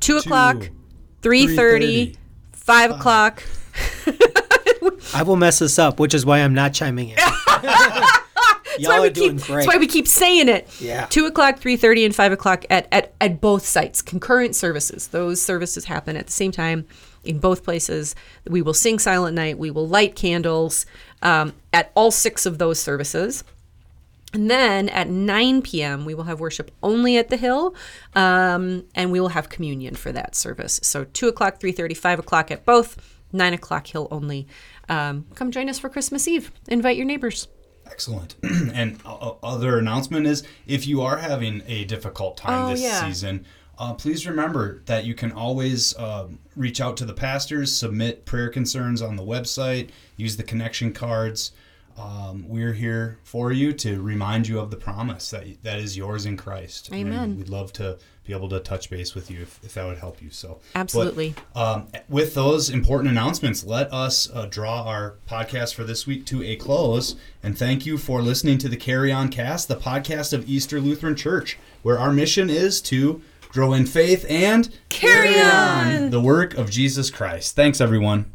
2 0.00 0.16
o'clock, 0.18 0.56
3.30, 1.22 1.56
3:30, 1.56 2.16
5 2.52 2.90
o'clock. 2.92 3.42
I 5.14 5.22
will 5.22 5.36
mess 5.36 5.58
this 5.58 5.78
up, 5.78 6.00
which 6.00 6.14
is 6.14 6.24
why 6.24 6.38
I'm 6.38 6.54
not 6.54 6.72
chiming 6.72 7.10
in. 7.10 7.16
That's 8.76 8.88
why 8.88 8.94
Y'all 8.94 9.02
we 9.02 9.08
are 9.08 9.12
doing 9.12 9.38
keep. 9.38 9.46
great. 9.46 9.56
That's 9.56 9.66
why 9.66 9.76
we 9.78 9.86
keep 9.86 10.08
saying 10.08 10.48
it. 10.48 10.68
Yeah. 10.80 11.06
Two 11.06 11.26
o'clock, 11.26 11.58
three 11.58 11.76
thirty, 11.76 12.04
and 12.04 12.14
five 12.14 12.32
o'clock 12.32 12.64
at, 12.70 12.88
at 12.92 13.14
at 13.20 13.40
both 13.40 13.64
sites. 13.64 14.02
Concurrent 14.02 14.54
services. 14.54 15.08
Those 15.08 15.40
services 15.40 15.84
happen 15.86 16.16
at 16.16 16.26
the 16.26 16.32
same 16.32 16.52
time 16.52 16.86
in 17.24 17.38
both 17.38 17.64
places. 17.64 18.14
We 18.48 18.62
will 18.62 18.74
sing 18.74 18.98
Silent 18.98 19.34
Night. 19.34 19.58
We 19.58 19.70
will 19.70 19.88
light 19.88 20.14
candles 20.14 20.86
um, 21.22 21.54
at 21.72 21.90
all 21.94 22.10
six 22.10 22.46
of 22.46 22.58
those 22.58 22.78
services. 22.80 23.44
And 24.32 24.50
then 24.50 24.88
at 24.88 25.08
9 25.08 25.62
p.m., 25.62 26.04
we 26.04 26.12
will 26.12 26.24
have 26.24 26.40
worship 26.40 26.72
only 26.82 27.16
at 27.16 27.28
the 27.28 27.36
Hill, 27.36 27.72
um, 28.16 28.84
and 28.96 29.12
we 29.12 29.20
will 29.20 29.28
have 29.28 29.48
communion 29.48 29.94
for 29.94 30.10
that 30.10 30.34
service. 30.34 30.80
So 30.82 31.04
2 31.04 31.28
o'clock, 31.28 31.60
3.30, 31.60 31.96
5 31.96 32.18
o'clock 32.18 32.50
at 32.50 32.64
both, 32.64 32.96
9 33.32 33.54
o'clock 33.54 33.86
Hill 33.86 34.08
only. 34.10 34.48
Um, 34.88 35.26
come 35.36 35.52
join 35.52 35.68
us 35.68 35.78
for 35.78 35.88
Christmas 35.88 36.26
Eve. 36.26 36.50
Invite 36.66 36.96
your 36.96 37.06
neighbors. 37.06 37.46
Excellent. 37.86 38.34
and 38.42 38.98
uh, 39.04 39.32
other 39.42 39.78
announcement 39.78 40.26
is 40.26 40.42
if 40.66 40.86
you 40.86 41.02
are 41.02 41.18
having 41.18 41.62
a 41.66 41.84
difficult 41.84 42.36
time 42.36 42.64
Oh, 42.66 42.70
this 42.70 42.82
yeah. 42.82 43.06
season, 43.06 43.44
uh, 43.78 43.94
please 43.94 44.26
remember 44.26 44.82
that 44.86 45.04
you 45.04 45.14
can 45.14 45.32
always 45.32 45.96
um, 45.98 46.38
reach 46.56 46.80
out 46.80 46.96
to 46.98 47.04
the 47.04 47.12
pastors, 47.14 47.72
submit 47.74 48.24
prayer 48.24 48.48
concerns 48.48 49.02
on 49.02 49.16
the 49.16 49.22
website, 49.22 49.90
use 50.16 50.36
the 50.36 50.42
connection 50.42 50.92
cards. 50.92 51.52
Um, 51.96 52.48
we're 52.48 52.72
here 52.72 53.18
for 53.22 53.52
you 53.52 53.72
to 53.74 54.02
remind 54.02 54.48
you 54.48 54.58
of 54.58 54.70
the 54.70 54.76
promise 54.76 55.30
that 55.30 55.62
that 55.62 55.78
is 55.78 55.96
yours 55.96 56.26
in 56.26 56.36
Christ. 56.36 56.88
And 56.88 56.98
Amen. 56.98 57.36
we'd 57.36 57.48
love 57.48 57.72
to 57.74 57.98
be 58.24 58.32
able 58.32 58.48
to 58.48 58.58
touch 58.58 58.90
base 58.90 59.14
with 59.14 59.30
you 59.30 59.42
if, 59.42 59.60
if 59.62 59.74
that 59.74 59.86
would 59.86 59.98
help 59.98 60.20
you. 60.20 60.30
So 60.30 60.58
but, 60.72 60.80
Absolutely. 60.80 61.34
um, 61.54 61.88
with 62.08 62.34
those 62.34 62.70
important 62.70 63.10
announcements, 63.10 63.64
let 63.64 63.92
us 63.92 64.28
uh, 64.32 64.46
draw 64.46 64.82
our 64.84 65.16
podcast 65.28 65.74
for 65.74 65.84
this 65.84 66.06
week 66.06 66.24
to 66.26 66.42
a 66.42 66.56
close. 66.56 67.16
And 67.42 67.56
thank 67.56 67.86
you 67.86 67.96
for 67.98 68.22
listening 68.22 68.58
to 68.58 68.68
the 68.68 68.76
Carry 68.76 69.12
On 69.12 69.28
Cast, 69.28 69.68
the 69.68 69.76
podcast 69.76 70.32
of 70.32 70.48
Easter 70.48 70.80
Lutheran 70.80 71.14
Church, 71.14 71.58
where 71.82 71.98
our 71.98 72.12
mission 72.12 72.50
is 72.50 72.80
to 72.82 73.22
grow 73.50 73.72
in 73.72 73.86
faith 73.86 74.26
and 74.28 74.74
Carry 74.88 75.40
on. 75.40 76.10
the 76.10 76.20
work 76.20 76.54
of 76.54 76.70
Jesus 76.70 77.08
Christ. 77.08 77.54
Thanks, 77.54 77.80
everyone. 77.80 78.33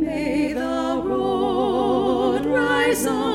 May 0.00 0.52
the 0.52 1.02
road 1.04 2.46
rise 2.46 3.06
on. 3.06 3.31